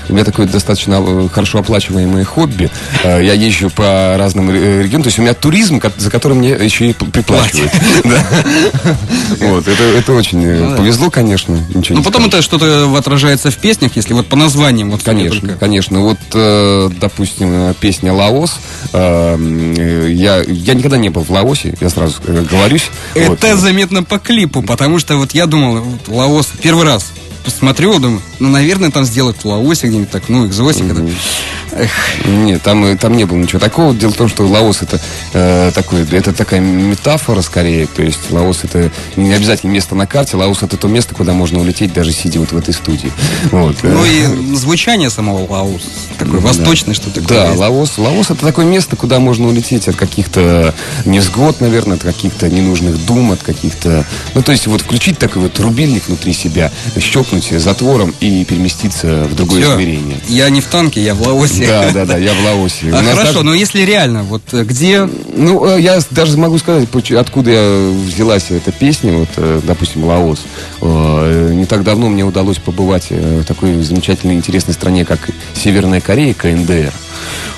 у 0.09 0.13
меня 0.13 0.23
такое 0.23 0.47
достаточно 0.47 1.03
э, 1.05 1.27
хорошо 1.31 1.59
оплачиваемое 1.59 2.23
хобби. 2.23 2.69
Э, 3.03 3.23
Я 3.23 3.33
езжу 3.33 3.69
по 3.69 4.15
разным 4.17 4.51
регионам. 4.51 5.03
То 5.03 5.07
есть 5.07 5.19
у 5.19 5.21
меня 5.21 5.33
туризм, 5.33 5.81
за 5.97 6.09
который 6.09 6.33
мне 6.33 6.49
еще 6.49 6.89
и 6.89 6.93
приплачивают. 6.93 7.71
Вот, 9.39 9.67
это 9.67 10.13
очень 10.13 10.43
э, 10.43 10.75
повезло, 10.77 11.09
конечно. 11.09 11.57
Ну, 11.89 12.03
потом 12.03 12.25
это 12.25 12.41
что-то 12.41 12.93
отражается 12.97 13.51
в 13.51 13.57
песнях, 13.57 13.95
если 13.95 14.13
вот 14.13 14.27
по 14.27 14.35
названиям 14.35 14.91
вот 14.91 15.03
Конечно, 15.03 15.55
конечно. 15.59 15.99
Вот, 16.01 16.17
допустим, 16.99 17.73
песня 17.79 18.13
«Лаос». 18.13 18.59
я, 18.93 20.43
я 20.47 20.73
никогда 20.73 20.97
не 20.97 21.09
был 21.09 21.23
в 21.23 21.29
Лаосе, 21.29 21.75
я 21.79 21.89
сразу 21.89 22.15
говорюсь. 22.49 22.89
Это 23.13 23.57
заметно 23.57 24.03
по 24.03 24.19
клипу, 24.19 24.61
потому 24.61 24.99
что 24.99 25.17
вот 25.17 25.33
я 25.33 25.45
думал, 25.45 25.83
Лаос 26.07 26.51
первый 26.61 26.85
раз 26.85 27.11
посмотрю, 27.45 27.97
думаю, 27.99 28.21
ну, 28.39 28.49
наверное, 28.49 28.91
там 28.91 29.05
сделают 29.05 29.45
Лаосе 29.45 29.87
где-нибудь 29.87 30.09
так, 30.09 30.23
ну, 30.27 30.45
экзотика. 30.45 30.93
да. 30.93 31.03
Эх, 31.75 31.91
Нет, 32.25 32.61
там, 32.61 32.85
э, 32.85 32.95
там 32.95 33.17
не 33.17 33.25
было 33.25 33.37
ничего 33.37 33.59
такого. 33.59 33.93
Дело 33.93 34.11
в 34.11 34.15
том, 34.15 34.29
что 34.29 34.47
Лаос 34.47 34.81
это 34.81 34.99
э, 35.33 35.71
такой, 35.75 36.07
это 36.09 36.31
такая 36.31 36.61
метафора 36.61 37.41
скорее. 37.41 37.85
То 37.85 38.01
есть 38.01 38.31
Лаос 38.31 38.59
это 38.63 38.91
не 39.17 39.33
обязательно 39.33 39.71
место 39.71 39.93
на 39.93 40.07
карте. 40.07 40.37
Лаос 40.37 40.63
это 40.63 40.77
то 40.77 40.87
место, 40.87 41.13
куда 41.13 41.33
можно 41.33 41.59
улететь, 41.59 41.91
даже 41.91 42.13
сидя 42.13 42.39
вот 42.39 42.53
в 42.53 42.57
этой 42.57 42.73
студии. 42.73 43.11
Вот. 43.51 43.75
э. 43.83 43.89
Ну 43.89 44.05
и 44.05 44.55
звучание 44.55 45.09
самого 45.09 45.45
Лаос, 45.51 45.81
такое 46.17 46.39
восточное, 46.39 46.93
что 46.93 47.09
такое. 47.09 47.27
Да, 47.27 47.47
есть. 47.47 47.59
Лаос. 47.59 47.97
Лаос 47.97 48.31
это 48.31 48.45
такое 48.45 48.65
место, 48.65 48.95
куда 48.95 49.19
можно 49.19 49.47
улететь 49.47 49.89
от 49.89 49.97
каких-то 49.97 50.73
невзгод, 51.03 51.59
наверное, 51.59 51.97
от 51.97 52.03
каких-то 52.03 52.47
ненужных 52.47 53.05
дум, 53.05 53.33
от 53.33 53.43
каких-то... 53.43 54.05
Ну, 54.33 54.41
то 54.41 54.53
есть 54.53 54.67
вот 54.67 54.81
включить 54.81 55.19
такой 55.19 55.41
вот 55.41 55.59
рубильник 55.59 56.07
внутри 56.07 56.31
себя, 56.31 56.71
щелкнуть 56.97 57.49
затвором 57.49 58.13
и 58.21 58.45
переместиться 58.45 59.25
в 59.25 59.35
другое 59.35 59.61
Всё, 59.61 59.73
измерение. 59.73 60.19
Я 60.29 60.49
не 60.49 60.61
в 60.61 60.65
танке, 60.67 61.03
я 61.03 61.13
в 61.13 61.21
Лаосе. 61.21 61.64
Да, 61.67 61.91
да, 61.93 62.05
да, 62.05 62.17
я 62.17 62.33
в 62.33 62.43
Лаосе. 62.45 62.91
А 62.91 63.03
хорошо, 63.03 63.33
даже- 63.33 63.43
но 63.43 63.53
если 63.53 63.81
реально, 63.81 64.23
вот 64.23 64.41
э, 64.53 64.63
где 64.63 65.07
Ну, 65.35 65.65
э, 65.77 65.81
я 65.81 65.99
даже 66.11 66.37
могу 66.37 66.57
сказать, 66.57 66.87
откуда 67.17 67.51
я 67.51 67.89
взялась 68.07 68.45
эта 68.49 68.71
песня, 68.71 69.13
вот, 69.13 69.29
э, 69.37 69.61
допустим, 69.63 70.03
Лаос. 70.05 70.39
Не 70.81 71.65
так 71.65 71.83
давно 71.83 72.09
мне 72.09 72.23
удалось 72.23 72.57
побывать 72.57 73.07
в 73.09 73.43
такой 73.45 73.81
замечательной, 73.81 74.35
интересной 74.35 74.73
стране, 74.73 75.05
как 75.05 75.19
Северная 75.53 76.01
Корея, 76.01 76.33
КНДР. 76.33 76.93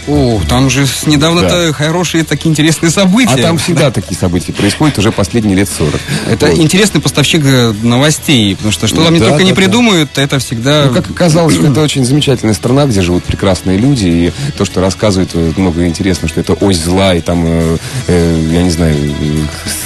О, 0.07 0.41
там 0.47 0.69
же 0.69 0.85
недавно-то 1.05 1.73
хорошие 1.73 2.23
такие 2.23 2.49
интересные 2.49 2.91
события. 2.91 3.33
А 3.33 3.37
там 3.37 3.57
всегда 3.57 3.91
такие 3.91 4.17
события 4.17 4.53
происходят 4.53 4.97
уже 4.97 5.11
последние 5.11 5.55
лет 5.55 5.69
40. 5.69 5.99
Это 6.29 6.45
Вот. 6.47 6.57
интересный 6.57 7.01
поставщик 7.01 7.41
э, 7.43 7.73
новостей, 7.83 8.55
потому 8.55 8.71
что 8.71 8.87
что 8.87 9.03
там 9.03 9.13
не 9.13 9.19
Да, 9.19 9.27
только 9.29 9.43
не 9.43 9.51
да, 9.51 9.55
да. 9.55 9.61
придумают, 9.61 10.17
это 10.17 10.39
всегда... 10.39 10.85
Ну, 10.85 10.93
как 10.93 11.09
оказалось, 11.09 11.55
это 11.57 11.81
очень 11.81 12.05
замечательная 12.05 12.53
страна, 12.53 12.85
где 12.85 13.01
живут 13.01 13.23
прекрасные 13.25 13.77
люди, 13.77 14.07
и 14.07 14.33
то, 14.57 14.63
что 14.65 14.81
рассказывают, 14.81 15.31
э, 15.33 15.51
много 15.57 15.85
интересно, 15.85 16.27
что 16.27 16.39
это 16.39 16.53
ось 16.53 16.77
зла, 16.77 17.13
и 17.13 17.21
там, 17.21 17.43
э, 17.45 17.77
э, 18.07 18.49
я 18.51 18.63
не 18.63 18.69
знаю, 18.69 18.95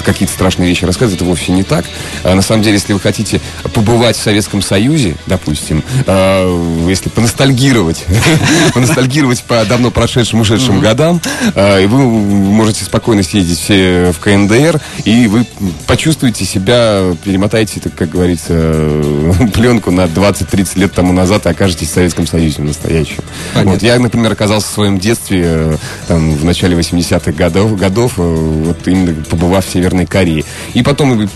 какие-то 0.05 0.33
страшные 0.33 0.69
вещи 0.69 0.85
рассказывают, 0.85 1.21
это 1.21 1.25
вовсе 1.29 1.51
не 1.51 1.63
так. 1.63 1.85
А 2.23 2.35
на 2.35 2.41
самом 2.41 2.63
деле, 2.63 2.75
если 2.75 2.93
вы 2.93 2.99
хотите 2.99 3.41
побывать 3.73 4.17
в 4.17 4.21
Советском 4.21 4.61
Союзе, 4.61 5.15
допустим, 5.25 5.83
э, 6.05 6.85
если 6.87 7.09
поностальгировать, 7.09 8.05
поностальгировать 8.73 9.43
по 9.43 9.60
давно 9.65 9.91
прошедшим, 9.91 10.41
ушедшим 10.41 10.79
годам, 10.79 11.21
э, 11.55 11.83
и 11.83 11.85
вы 11.87 11.99
можете 11.99 12.83
спокойно 12.85 13.23
съездить 13.23 13.59
все 13.59 14.11
в 14.11 14.19
КНДР, 14.19 14.79
и 15.05 15.27
вы 15.27 15.45
почувствуете 15.87 16.45
себя, 16.45 17.15
перемотаете, 17.23 17.79
так, 17.79 17.95
как 17.95 18.09
говорится, 18.09 18.53
э, 18.53 19.33
пленку 19.53 19.91
на 19.91 20.05
20-30 20.05 20.79
лет 20.79 20.93
тому 20.93 21.13
назад 21.13 21.45
и 21.45 21.49
окажетесь 21.49 21.89
в 21.89 21.93
Советском 21.93 22.27
Союзе 22.27 22.61
настоящем. 22.61 23.23
Понятно. 23.53 23.73
Вот, 23.73 23.81
я, 23.83 23.99
например, 23.99 24.31
оказался 24.31 24.67
в 24.67 24.71
своем 24.71 24.99
детстве, 24.99 25.43
э, 25.45 25.77
там, 26.07 26.33
в 26.35 26.45
начале 26.45 26.77
80-х 26.77 27.31
годов, 27.31 27.77
годов 27.77 28.13
э, 28.17 28.21
вот 28.21 28.87
именно 28.87 29.23
побывав 29.23 29.65
в 29.65 29.71
Северной 29.71 30.05
Корее. 30.05 30.43
И 30.73 30.83
потом, 30.83 31.21
э, 31.21 31.27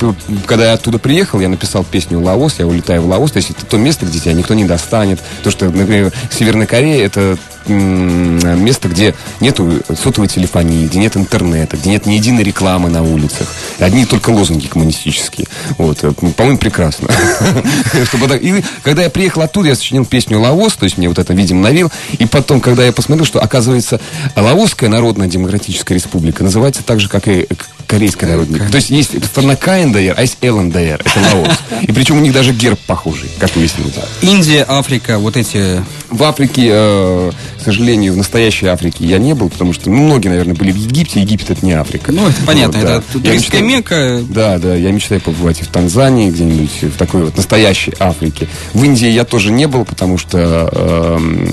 когда 0.46 0.66
я 0.66 0.74
оттуда 0.74 1.00
приехал, 1.00 1.40
я 1.40 1.50
написал 1.50 1.84
песню 1.84 2.20
«Лаос», 2.20 2.56
я 2.60 2.68
улетаю 2.68 3.02
в 3.02 3.08
Лаос, 3.08 3.32
то 3.32 3.38
есть 3.38 3.52
это 3.52 3.66
то 3.66 3.78
место, 3.78 4.06
где 4.06 4.20
тебя 4.20 4.34
никто 4.34 4.54
не 4.54 4.66
достанет. 4.66 5.20
То, 5.44 5.52
что, 5.52 5.66
например, 5.66 6.12
Северная 6.32 6.68
Корея, 6.68 7.06
это 7.06 7.38
место, 7.67 8.88
где 8.88 9.15
нету 9.39 9.82
сотовой 9.95 10.28
телефонии, 10.28 10.88
где 10.88 10.99
нет 10.99 11.17
интернета, 11.17 11.78
где 11.78 11.89
нет 11.89 12.06
ни 12.06 12.13
единой 12.13 12.43
рекламы 12.43 12.89
на 12.89 13.04
улицах. 13.04 13.47
Одни 13.80 14.06
только 14.06 14.30
лозунги 14.30 14.67
коммунистические. 14.67 15.47
Вот, 15.78 16.04
э, 16.04 16.12
по-моему, 16.12 16.58
прекрасно. 16.58 17.10
И 18.41 18.63
когда 18.84 19.04
я 19.04 19.10
приехал 19.10 19.41
оттуда, 19.41 19.69
я 19.69 19.75
сочинил 19.75 20.06
песню 20.06 20.39
«Лаос», 20.39 20.73
то 20.73 20.86
есть 20.86 20.97
мне 20.97 21.08
вот 21.08 21.19
это, 21.19 21.34
видимо, 21.34 21.62
навил. 21.62 21.91
И 22.17 22.25
потом, 22.25 22.62
когда 22.62 22.86
я 22.86 22.91
посмотрел, 22.91 23.25
что, 23.25 23.39
оказывается, 23.39 23.99
Лаосская 24.36 24.89
Народная 24.89 25.28
Демократическая 25.28 25.95
Республика 25.95 26.43
называется 26.43 26.84
так 26.84 26.99
же, 26.99 27.10
как 27.10 27.28
и 27.28 27.47
Корейская 27.88 28.28
Народная. 28.28 28.69
То 28.69 28.78
есть 28.78 28.89
есть 28.89 29.12
страна 29.26 29.56
КНДР, 29.56 30.13
а 30.17 30.21
есть 30.21 30.38
ЛНДР. 30.41 31.02
Это 31.06 31.19
Лаос. 31.36 31.58
И 31.84 31.91
причем 31.91 32.17
у 32.17 32.21
них 32.21 32.34
даже 32.34 32.52
герб 32.54 32.80
похожий, 32.88 33.30
как 33.39 33.56
выяснилось. 33.56 33.93
Индия, 34.21 34.65
Африка, 34.67 35.17
вот 35.19 35.38
эти... 35.38 35.82
В 36.10 36.24
Африке, 36.24 36.69
э, 36.71 37.32
к 37.60 37.62
сожалению, 37.63 38.13
в 38.13 38.17
настоящей 38.17 38.67
Африке 38.67 39.06
я 39.06 39.17
не 39.17 39.34
был, 39.34 39.50
потому 39.50 39.74
что 39.74 39.89
ну, 39.89 39.98
многие, 39.98 40.30
наверное, 40.30 40.54
были 40.56 40.71
в 40.71 40.78
Египте. 40.78 41.19
Египет 41.19 41.50
это 41.50 41.65
не 41.65 41.74
Африка. 41.74 42.12
Ну, 42.12 42.28
это 42.28 42.41
понятно, 42.45 42.80
Вот, 42.80 42.88
да. 42.88 42.95
это 42.98 43.19
туристская 43.19 43.62
мекка. 43.62 44.21
Да, 44.30 44.58
да, 44.60 44.76
я 44.76 44.91
мечтаю 44.91 45.19
побывать 45.19 45.62
и 45.62 45.63
в 45.63 45.67
Танзании, 45.67 46.30
где-нибудь 46.30 46.84
в 46.84 46.98
такой 46.98 47.24
вот 47.26 47.36
настоящей 47.36 47.93
Африке. 48.00 48.48
В 48.74 48.84
Индии 48.84 49.08
я 49.10 49.26
тоже 49.26 49.52
не 49.52 49.65
был, 49.67 49.84
потому 49.84 50.17
что 50.17 50.38
эм, 50.71 51.45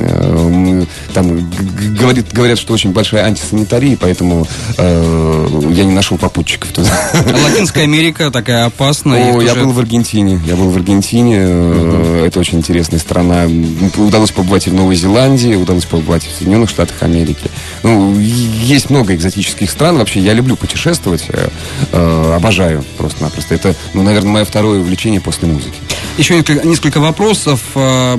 эм, 0.00 0.86
там 1.12 1.36
г- 1.36 1.44
г- 1.60 1.88
говорит, 2.00 2.32
говорят, 2.32 2.58
что 2.58 2.72
очень 2.72 2.92
большая 2.92 3.24
антисанитария, 3.24 3.96
поэтому 4.00 4.48
э, 4.78 5.48
я 5.78 5.84
не 5.84 5.92
нашел 5.92 6.18
попутчиков 6.18 6.70
туда. 6.72 6.90
А 7.14 7.36
Латинская 7.44 7.82
Америка 7.82 8.30
такая 8.32 8.66
опасная. 8.66 9.32
О, 9.34 9.40
я 9.40 9.50
тоже- 9.50 9.64
был 9.64 9.72
в 9.72 9.78
Аргентине. 9.78 10.40
Я 10.44 10.56
был 10.56 10.70
в 10.70 10.76
Аргентине. 10.76 11.36
э, 11.40 12.24
Это 12.26 12.40
очень 12.40 12.58
интересная 12.58 12.98
страна. 12.98 13.46
Удалось 13.96 14.32
побывать 14.32 14.66
и 14.66 14.70
в 14.70 14.74
Новой 14.74 14.96
Зеландии, 14.96 15.54
удалось 15.54 15.84
побывать 15.84 16.24
и 16.24 16.28
в 16.28 16.32
Соединенных 16.32 16.68
Штатах 16.68 17.02
Америки. 17.02 17.48
Ну, 17.84 18.18
есть 18.18 18.90
много 18.90 19.14
экзотических 19.14 19.70
стран. 19.70 19.98
Вообще, 19.98 20.18
я 20.20 20.32
люблю 20.34 20.56
путешествовать. 20.56 21.24
э, 21.28 21.48
э, 21.92 22.32
Обожаю 22.36 22.84
просто-напросто. 22.96 23.54
Это, 23.54 23.74
ну, 23.94 24.02
наверное, 24.02 24.32
мое 24.32 24.44
второе 24.44 24.80
увлечение 24.80 25.20
после 25.20 25.46
музыки. 25.48 25.74
Еще 26.18 26.34
несколько, 26.36 26.66
несколько 26.66 27.00
вопросов. 27.00 27.60
К 27.74 28.18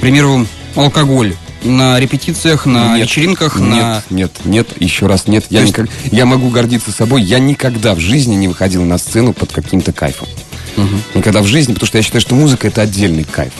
примеру, 0.00 0.46
алкоголь. 0.76 1.34
На 1.62 2.00
репетициях, 2.00 2.64
на 2.66 2.96
Нет, 2.96 3.06
вечеринках, 3.06 3.56
нет, 3.58 3.68
на... 3.70 4.02
нет, 4.10 4.32
нет, 4.44 4.68
еще 4.80 5.06
раз 5.06 5.26
нет. 5.26 5.44
Я, 5.50 5.60
есть- 5.60 5.72
никак- 5.72 5.90
я 6.10 6.24
могу 6.24 6.48
гордиться 6.48 6.90
собой. 6.90 7.22
Я 7.22 7.38
никогда 7.38 7.94
в 7.94 8.00
жизни 8.00 8.34
не 8.34 8.48
выходил 8.48 8.82
на 8.84 8.96
сцену 8.98 9.32
под 9.32 9.52
каким-то 9.52 9.92
кайфом. 9.92 10.28
Никогда 11.14 11.42
в 11.42 11.46
жизни, 11.46 11.74
потому 11.74 11.86
что 11.86 11.98
я 11.98 12.02
считаю, 12.02 12.22
что 12.22 12.34
музыка 12.34 12.66
это 12.68 12.80
отдельный 12.80 13.24
кайф. 13.24 13.52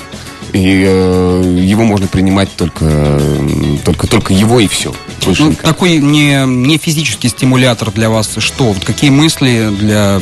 И 0.54 0.82
э, 0.86 1.56
его 1.60 1.84
можно 1.84 2.06
принимать 2.08 2.48
только, 2.56 3.20
только, 3.84 4.06
только 4.08 4.32
его 4.32 4.58
и 4.58 4.66
все. 4.66 4.92
Больше 5.24 5.42
Ну, 5.44 5.50
никак. 5.50 5.64
такой 5.64 5.98
не, 5.98 6.44
не 6.46 6.76
физический 6.78 7.28
стимулятор 7.28 7.92
для 7.92 8.08
вас. 8.10 8.30
Что? 8.38 8.72
Вот 8.72 8.84
какие 8.84 9.10
мысли 9.10 9.68
для 9.78 10.20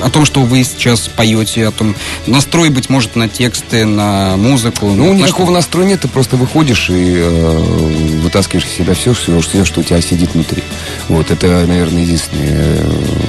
о 0.00 0.10
том, 0.10 0.24
что 0.24 0.42
вы 0.42 0.62
сейчас 0.64 1.08
поете, 1.08 1.66
о 1.66 1.72
том 1.72 1.94
настрой, 2.26 2.70
быть 2.70 2.90
может, 2.90 3.16
на 3.16 3.28
тексты, 3.28 3.84
на 3.84 4.36
музыку. 4.36 4.86
Ну, 4.86 5.12
на 5.12 5.16
никакого 5.16 5.46
что? 5.46 5.54
настроя 5.54 5.86
нет, 5.86 6.00
ты 6.00 6.08
просто 6.08 6.36
выходишь 6.36 6.90
и 6.90 7.14
э, 7.18 8.20
вытаскиваешь 8.22 8.66
из 8.66 8.72
себя 8.72 8.94
все, 8.94 9.14
все, 9.14 9.40
все, 9.40 9.64
что 9.64 9.80
у 9.80 9.82
тебя 9.82 10.00
сидит 10.00 10.34
внутри. 10.34 10.62
Вот, 11.08 11.30
это, 11.30 11.64
наверное, 11.66 12.02
единственный 12.02 12.48
э, 12.48 12.84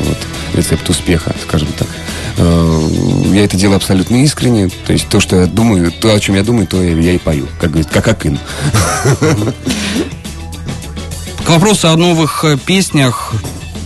вот, 0.05 0.17
рецепт 0.53 0.89
успеха, 0.89 1.35
скажем 1.41 1.69
так. 1.77 1.87
Э, 2.37 2.89
я 3.33 3.43
это 3.43 3.57
делаю 3.57 3.77
абсолютно 3.77 4.23
искренне, 4.23 4.69
то 4.85 4.93
есть 4.93 5.07
то, 5.09 5.19
что 5.19 5.35
я 5.41 5.47
думаю, 5.47 5.91
то, 5.91 6.13
о 6.13 6.19
чем 6.19 6.35
я 6.35 6.43
думаю, 6.43 6.67
то 6.67 6.81
я, 6.81 6.93
я 6.93 7.13
и 7.13 7.17
пою, 7.17 7.47
как 7.59 7.71
говорит, 7.71 7.89
как 7.89 8.07
Акын. 8.07 8.39
К 11.45 11.49
вопросу 11.49 11.89
о 11.89 11.95
новых 11.95 12.43
э, 12.43 12.57
песнях. 12.57 13.33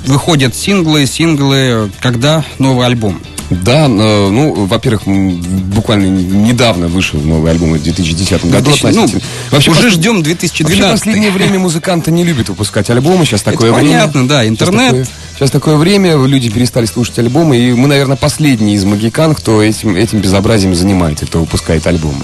Выходят 0.06 0.56
синглы, 0.56 1.06
синглы. 1.06 1.92
Когда 2.00 2.44
новый 2.60 2.88
альбом? 2.88 3.22
Да, 3.52 3.88
но, 3.88 4.30
ну, 4.30 4.66
во-первых, 4.66 5.04
буквально 5.06 6.06
недавно 6.08 6.88
вышел 6.88 7.20
новый 7.20 7.52
альбом 7.52 7.74
в 7.74 7.84
2010 7.84 8.46
году. 8.46 8.72
2000, 8.72 8.96
ну. 8.96 9.08
Вообще, 9.52 9.72
уже 9.72 9.88
пос- 9.88 9.92
ждем 9.92 10.16
Вообще, 10.18 10.36
2012. 10.36 10.92
последнее 11.00 11.32
время 11.32 11.60
музыканты 11.60 12.12
не 12.12 12.24
любят 12.24 12.50
выпускать 12.50 12.90
альбомы. 12.90 13.26
Сейчас 13.26 13.42
такое 13.42 13.72
время. 13.74 13.90
понятно, 13.92 14.28
да, 14.28 14.48
интернет. 14.48 14.92
Сейчас 14.92 15.08
такое, 15.08 15.08
сейчас 15.38 15.52
такое 15.52 15.76
время, 15.76 16.16
люди 16.26 16.50
перестали 16.50 16.86
слушать 16.86 17.20
альбомы, 17.20 17.58
и 17.58 17.74
мы, 17.74 17.88
наверное, 17.88 18.16
последние 18.16 18.76
из 18.78 18.86
магикан, 18.86 19.36
кто 19.36 19.62
этим, 19.62 19.96
этим 19.96 20.20
безобразием 20.20 20.74
занимается, 20.74 21.26
кто 21.26 21.40
выпускает 21.42 21.86
альбомы. 21.88 22.24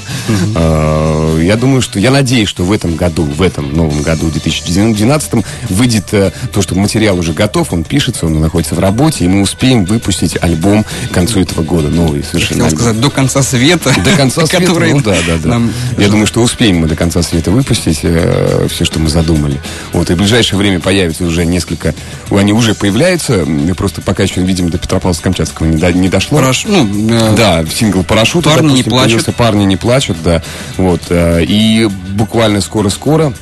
Э, 0.56 1.42
Я 1.44 1.56
думаю, 1.56 1.82
что, 1.82 2.00
я 2.00 2.12
надеюсь, 2.12 2.50
что 2.50 2.63
в 2.63 2.72
этом 2.72 2.96
году, 2.96 3.24
в 3.24 3.42
этом 3.42 3.74
новом 3.74 4.02
году, 4.02 4.30
2012, 4.30 5.46
выйдет 5.70 6.06
э, 6.13 6.32
то, 6.52 6.62
что 6.62 6.76
материал 6.76 7.18
уже 7.18 7.34
готов, 7.34 7.74
он 7.74 7.84
пишется, 7.84 8.26
он 8.26 8.40
находится 8.40 8.76
в 8.76 8.80
работе, 8.80 9.26
и 9.26 9.28
мы 9.28 9.42
успеем 9.42 9.86
выпустить 9.86 10.38
альбом, 10.42 10.86
концу 11.17 11.39
этого 11.41 11.63
года 11.63 11.89
новый 11.89 12.23
совершенно. 12.23 12.63
Хотел 12.65 12.77
сказать, 12.77 12.99
до 13.01 13.10
конца 13.10 13.41
света. 13.41 13.93
До 14.03 14.12
конца 14.12 14.45
света, 14.45 14.65
который 14.65 14.93
ну 14.93 15.01
да, 15.01 15.15
да, 15.27 15.38
да. 15.41 15.49
нам- 15.49 15.71
Я 15.97 16.08
думаю, 16.10 16.27
что 16.27 16.41
успеем 16.41 16.77
мы 16.77 16.88
до 16.88 16.95
конца 16.95 17.21
света 17.23 17.51
выпустить 17.51 17.99
э, 18.03 18.67
все, 18.69 18.86
что 18.86 18.99
мы 18.99 19.10
задумали. 19.10 19.60
Вот, 19.93 20.10
и 20.10 20.13
в 20.13 20.17
ближайшее 20.17 20.58
время 20.60 20.80
появится 20.80 21.23
уже 21.25 21.45
несколько, 21.45 21.93
они 22.32 22.53
уже 22.53 22.75
появляются, 22.75 23.45
просто 23.75 24.01
пока 24.01 24.23
еще, 24.23 24.41
видимо, 24.41 24.69
до 24.69 24.77
Петропавловска-Камчатского 24.77 25.67
не, 25.67 25.77
до- 25.77 25.93
не 25.93 26.10
дошло. 26.10 26.39
Параш- 26.39 26.65
ну, 26.67 26.88
э, 27.12 27.36
Да, 27.36 27.65
сингл 27.65 28.03
«Парашют». 28.03 28.45
«Парни 28.45 28.62
не 28.67 28.69
допустим, 28.69 28.91
плачут». 28.91 29.08
появился 29.12 29.32
«Парни 29.32 29.63
не 29.65 29.75
плачут», 29.77 30.17
да. 30.23 30.43
Вот, 30.77 31.01
э, 31.10 31.43
и 31.47 31.88
буквально 32.12 32.62
скоро-скоро 32.62 33.34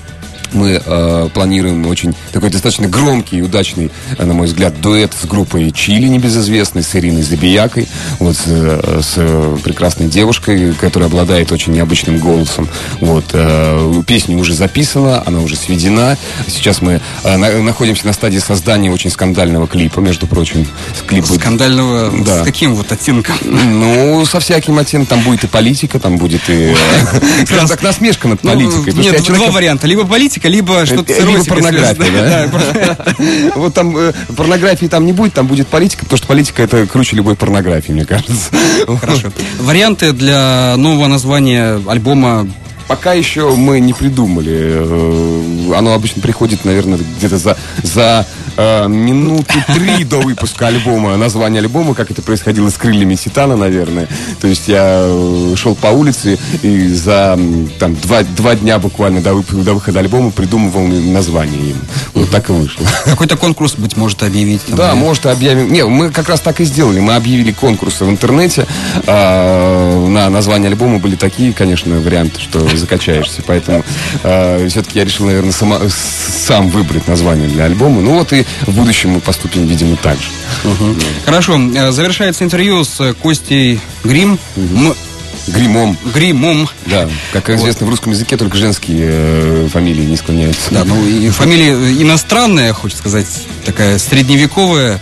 мы 0.54 0.82
э, 0.84 1.30
планируем 1.34 1.86
очень 1.88 2.14
такой 2.32 2.50
достаточно 2.50 2.88
громкий 2.88 3.38
и 3.38 3.42
удачный, 3.42 3.92
э, 4.18 4.26
на 4.26 4.34
мой 4.34 4.48
взгляд, 4.48 4.80
дуэт 4.82 5.14
с 5.22 5.26
группой 5.26 5.72
Чили 5.72 6.08
небезызвестной, 6.08 6.84
с 6.84 6.96
Ириной 6.96 7.24
Забиякой, 7.24 7.88
вот 8.20 8.36
с, 8.36 8.44
э, 8.48 9.00
с, 9.02 9.14
э, 9.18 9.58
прекрасной 9.64 10.08
девушкой, 10.08 10.74
которая 10.74 11.10
обладает 11.10 11.52
очень 11.52 11.74
необычным 11.74 12.18
голосом. 12.20 12.68
Вот, 13.02 13.26
э, 13.34 13.94
песня 14.08 14.38
уже 14.38 14.54
записана, 14.54 15.24
она 15.26 15.40
уже 15.40 15.56
сведена. 15.56 16.18
Сейчас 16.48 16.82
мы 16.82 17.02
э, 17.24 17.38
на- 17.38 17.62
находимся 17.62 18.06
на 18.08 18.14
стадии 18.14 18.40
создания 18.40 18.92
очень 18.92 19.10
скандального 19.10 19.68
клипа, 19.68 20.00
между 20.00 20.28
прочим. 20.28 20.68
Клип 21.08 21.26
будет- 21.28 21.40
скандального, 21.42 22.12
Да. 22.26 22.42
с 22.42 22.46
каким 22.46 22.76
вот 22.76 22.92
оттенком? 22.92 23.36
ну, 23.44 24.26
со 24.26 24.40
всяким 24.40 24.78
оттенком. 24.78 25.06
Там 25.08 25.22
будет 25.22 25.44
и 25.44 25.48
политика, 25.48 26.00
там 26.00 26.18
будет 26.18 26.42
и... 26.50 26.74
э, 26.74 26.76
Скажем 27.46 27.68
так, 27.68 27.82
насмешка 27.84 28.28
над 28.28 28.44
Ну, 28.44 28.52
политикой. 28.52 28.94
Нет, 28.94 29.24
два 29.24 29.52
варианта. 29.52 29.88
Либо 29.88 30.06
политика, 30.06 30.45
либо 30.48 30.86
что-то 30.86 31.14
Э, 31.14 31.20
Либо 31.20 31.32
эротика 31.34 31.56
порнография, 31.56 32.50
да? 32.54 32.98
Вот 33.56 33.74
там 33.74 33.98
э, 33.98 34.14
порнографии 34.36 34.88
там 34.88 35.06
не 35.06 35.14
будет, 35.14 35.34
там 35.34 35.48
будет 35.48 35.68
политика, 35.68 36.04
потому 36.04 36.18
что 36.18 36.28
политика 36.28 36.64
это 36.64 36.86
круче 36.88 37.16
любой 37.16 37.36
порнографии, 37.36 37.92
мне 37.92 38.06
кажется. 38.06 38.52
Хорошо. 39.00 39.32
Варианты 39.60 40.14
для 40.14 40.76
нового 40.78 41.08
названия 41.08 41.82
альбома 41.88 42.48
Пока 42.88 43.14
еще 43.14 43.50
мы 43.56 43.80
не 43.80 43.94
придумали. 43.94 44.54
Э, 44.54 45.74
Оно 45.76 45.94
обычно 45.94 46.22
приходит, 46.22 46.66
наверное, 46.66 47.00
где-то 47.18 47.38
за, 47.40 47.58
за 47.82 48.28
э, 48.58 48.88
минуты 48.88 49.54
три 49.74 50.04
до 50.04 50.20
выпуска 50.20 50.68
альбома, 50.68 51.18
название 51.18 51.62
альбома, 51.62 51.96
как 51.96 52.12
это 52.12 52.22
происходило 52.22 52.70
с 52.70 52.76
крыльями 52.76 53.16
Титана, 53.16 53.56
наверное. 53.56 54.08
То 54.40 54.48
есть 54.48 54.68
я 54.68 55.00
э, 55.08 55.54
шел 55.58 55.74
по 55.74 55.88
улице 55.88 56.38
и 56.62 56.88
за 56.90 57.40
там, 57.80 57.96
два, 57.96 58.22
два 58.22 58.56
дня 58.56 58.78
буквально 58.78 59.20
до, 59.22 59.32
вып- 59.32 59.64
до 59.64 59.74
выхода 59.74 60.00
альбома 60.02 60.30
придумывал 60.30 60.86
название 60.86 61.72
им. 61.72 61.78
Вот 62.14 62.30
так 62.30 62.50
и 62.50 62.54
вышло. 62.54 62.86
какой-то 63.06 63.36
конкурс, 63.36 63.74
быть 63.78 63.98
может, 63.98 64.22
объявить. 64.22 64.62
там, 64.66 64.76
Да, 64.76 64.92
или- 64.92 65.00
может, 65.00 65.26
объявим. 65.26 65.74
Не, 65.74 65.86
мы 65.86 66.12
как 66.12 66.30
раз 66.30 66.40
так 66.40 66.62
и 66.62 66.66
сделали. 66.66 67.00
Мы 67.00 67.16
объявили 67.16 67.52
конкурсы 67.52 68.06
в 68.06 68.10
интернете. 68.12 68.68
А, 69.08 70.08
на 70.08 70.30
название 70.30 70.70
альбома 70.70 71.00
были 71.00 71.16
такие, 71.16 71.52
конечно, 71.52 72.00
варианты, 72.00 72.40
что 72.40 72.68
закачаешься. 72.78 73.42
Поэтому 73.46 73.84
все-таки 74.22 75.00
я 75.00 75.06
решил, 75.06 75.26
наверное, 75.28 75.52
сама- 75.52 75.80
сам 75.90 76.70
выбрать 76.70 77.08
название 77.08 77.48
для 77.48 77.66
альбома. 77.66 78.02
Ну 78.02 78.14
вот 78.16 78.34
и 78.34 78.46
в 78.62 78.72
будущем 78.76 79.12
мы 79.12 79.20
поступим, 79.20 79.66
видимо, 79.66 79.96
так 79.98 80.18
же. 80.18 80.28
Хорошо. 81.26 81.60
э, 81.76 81.92
Завершается 81.92 82.44
интервью 82.44 82.84
с 82.84 83.00
э, 83.00 83.14
Костей 83.14 83.80
Грим. 84.04 84.38
М- 84.56 84.96
Гримом. 85.48 85.96
Гримом. 86.12 86.68
Да, 86.88 87.08
как 87.32 87.52
известно, 87.52 87.86
в 87.86 87.90
русском 87.90 88.12
языке 88.14 88.36
только 88.36 88.58
женские 88.58 89.10
э, 89.12 89.68
фамилии 89.72 90.04
не 90.04 90.18
склоняются. 90.18 90.72
Да, 90.72 90.84
ну 90.86 91.06
и 91.08 91.30
фамилия 91.30 91.74
иностранная, 92.02 92.74
хочется 92.74 93.02
сказать, 93.02 93.28
такая 93.64 94.00
средневековая. 94.00 95.00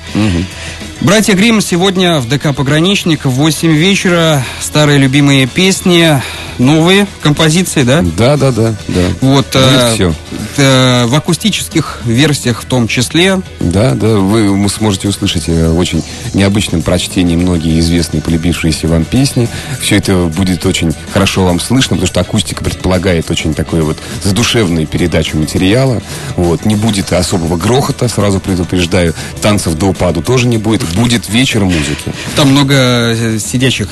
Братья 0.99 1.33
Грим 1.33 1.59
сегодня 1.61 2.19
в 2.19 2.27
ДК 2.29 2.53
«Пограничник» 2.55 3.25
в 3.25 3.29
8 3.31 3.71
вечера. 3.73 4.45
Старые 4.61 4.97
любимые 4.97 5.47
песни, 5.47 6.21
новые 6.57 7.07
композиции, 7.21 7.83
да? 7.83 8.01
Да, 8.17 8.37
да, 8.37 8.51
да, 8.51 8.75
да. 8.87 9.01
Вот 9.21 9.45
Будет 9.45 9.55
э, 9.55 9.93
всё. 9.95 10.13
э, 10.57 11.05
в 11.05 11.15
акустических 11.15 12.01
версиях 12.05 12.61
в 12.61 12.65
том 12.65 12.87
числе. 12.87 13.41
Да, 13.59 13.93
да, 13.95 14.07
вы 14.17 14.69
сможете 14.69 15.07
услышать 15.07 15.43
э, 15.47 15.69
в 15.69 15.77
очень 15.77 16.03
необычном 16.33 16.81
прочтении 16.81 17.35
многие 17.35 17.79
известные 17.79 18.21
полюбившиеся 18.21 18.87
вам 18.87 19.05
песни. 19.05 19.47
Все 19.79 19.97
это 19.97 20.15
будет 20.35 20.65
очень 20.65 20.93
хорошо 21.11 21.43
вам 21.45 21.59
слышно, 21.59 21.95
потому 21.95 22.07
что 22.07 22.19
акустика 22.21 22.63
предполагает 22.63 23.29
очень 23.31 23.53
такой 23.53 23.81
вот 23.81 23.97
задушевную 24.23 24.87
передачу 24.87 25.37
материала. 25.37 26.01
Вот. 26.35 26.65
Не 26.65 26.75
будет 26.75 27.11
особого 27.13 27.57
грохота, 27.57 28.07
сразу 28.07 28.39
предупреждаю. 28.39 29.13
Танцев 29.41 29.75
до 29.75 29.87
упаду 29.87 30.21
тоже 30.21 30.47
не 30.47 30.57
будет. 30.57 30.83
Будет 30.95 31.29
вечер 31.29 31.63
музыки. 31.63 32.13
Там 32.35 32.49
много 32.51 32.73
э, 32.75 33.37
сидячих 33.39 33.87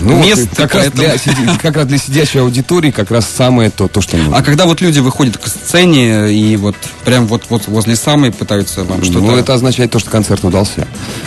Ну, 0.00 0.22
мест. 0.22 0.48
как, 0.56 0.74
раз 0.74 0.90
для, 0.90 1.14
как 1.60 1.76
раз 1.76 1.86
для 1.86 1.98
сидящей 1.98 2.40
аудитории 2.40 2.90
как 2.90 3.10
раз 3.10 3.26
самое 3.26 3.70
то, 3.70 3.88
то 3.88 4.00
что 4.00 4.16
нужно. 4.16 4.36
А 4.36 4.42
когда 4.42 4.66
вот 4.66 4.80
люди 4.80 4.98
выходят 4.98 5.38
к 5.38 5.46
сцене 5.46 6.32
и 6.32 6.56
вот 6.56 6.76
прям 7.04 7.26
вот, 7.26 7.44
вот 7.48 7.68
возле 7.68 7.96
самой 7.96 8.32
пытаются 8.32 8.84
вам 8.84 9.02
что-то... 9.04 9.20
Ну, 9.20 9.36
это 9.36 9.54
означает 9.54 9.90
то, 9.90 9.98
что 9.98 10.10
концерт 10.10 10.44
удался. 10.44 10.86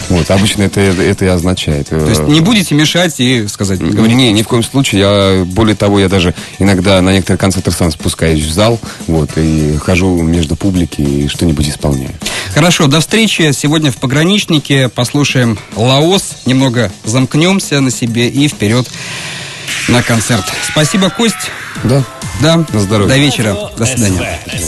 Вот, 0.10 0.30
обычно 0.32 0.64
это, 0.64 0.82
это 0.82 1.26
и 1.26 1.28
означает. 1.28 1.90
То 1.90 2.10
есть 2.10 2.24
не 2.24 2.42
будете 2.42 2.76
мешать 2.76 3.20
и 3.20 3.48
сказать, 3.48 3.80
говорить. 3.80 4.16
Не, 4.16 4.32
ни 4.32 4.44
в 4.44 4.48
коем 4.48 4.64
случае. 4.64 5.02
Я, 5.02 5.46
более 5.46 5.76
того, 5.76 6.00
я 6.00 6.10
даже 6.10 6.34
иногда 6.60 7.02
на 7.02 7.12
некоторые 7.12 7.38
концерты 7.38 7.72
сам 7.72 7.92
спускаюсь 7.92 8.44
в 8.44 8.52
зал, 8.52 8.80
вот, 9.08 9.32
и 9.38 9.78
хожу 9.78 10.22
между 10.22 10.56
публики 10.56 11.02
и 11.02 11.28
что-нибудь 11.28 11.68
исполняю. 11.70 12.14
Хорошо, 12.54 12.88
до 12.88 13.00
встречи 13.00 13.52
сегодня 13.52 13.92
в 13.92 13.98
Пограничнике. 13.98 14.90
Послушаем 14.90 15.58
Лаос, 15.76 16.38
немного 16.46 16.92
замкнемся 17.04 17.80
на 17.80 17.92
себе 17.92 18.28
и 18.28 18.48
вперед 18.48 18.88
на 19.88 20.02
концерт. 20.02 20.46
Спасибо, 20.68 21.10
Кость. 21.10 21.52
Да. 21.84 22.04
Да. 22.42 22.66
На 22.72 22.80
здоровье. 22.80 23.14
До 23.14 23.20
вечера. 23.20 23.56
До 23.78 23.86
свидания. 23.86 24.40
СВ. 24.48 24.60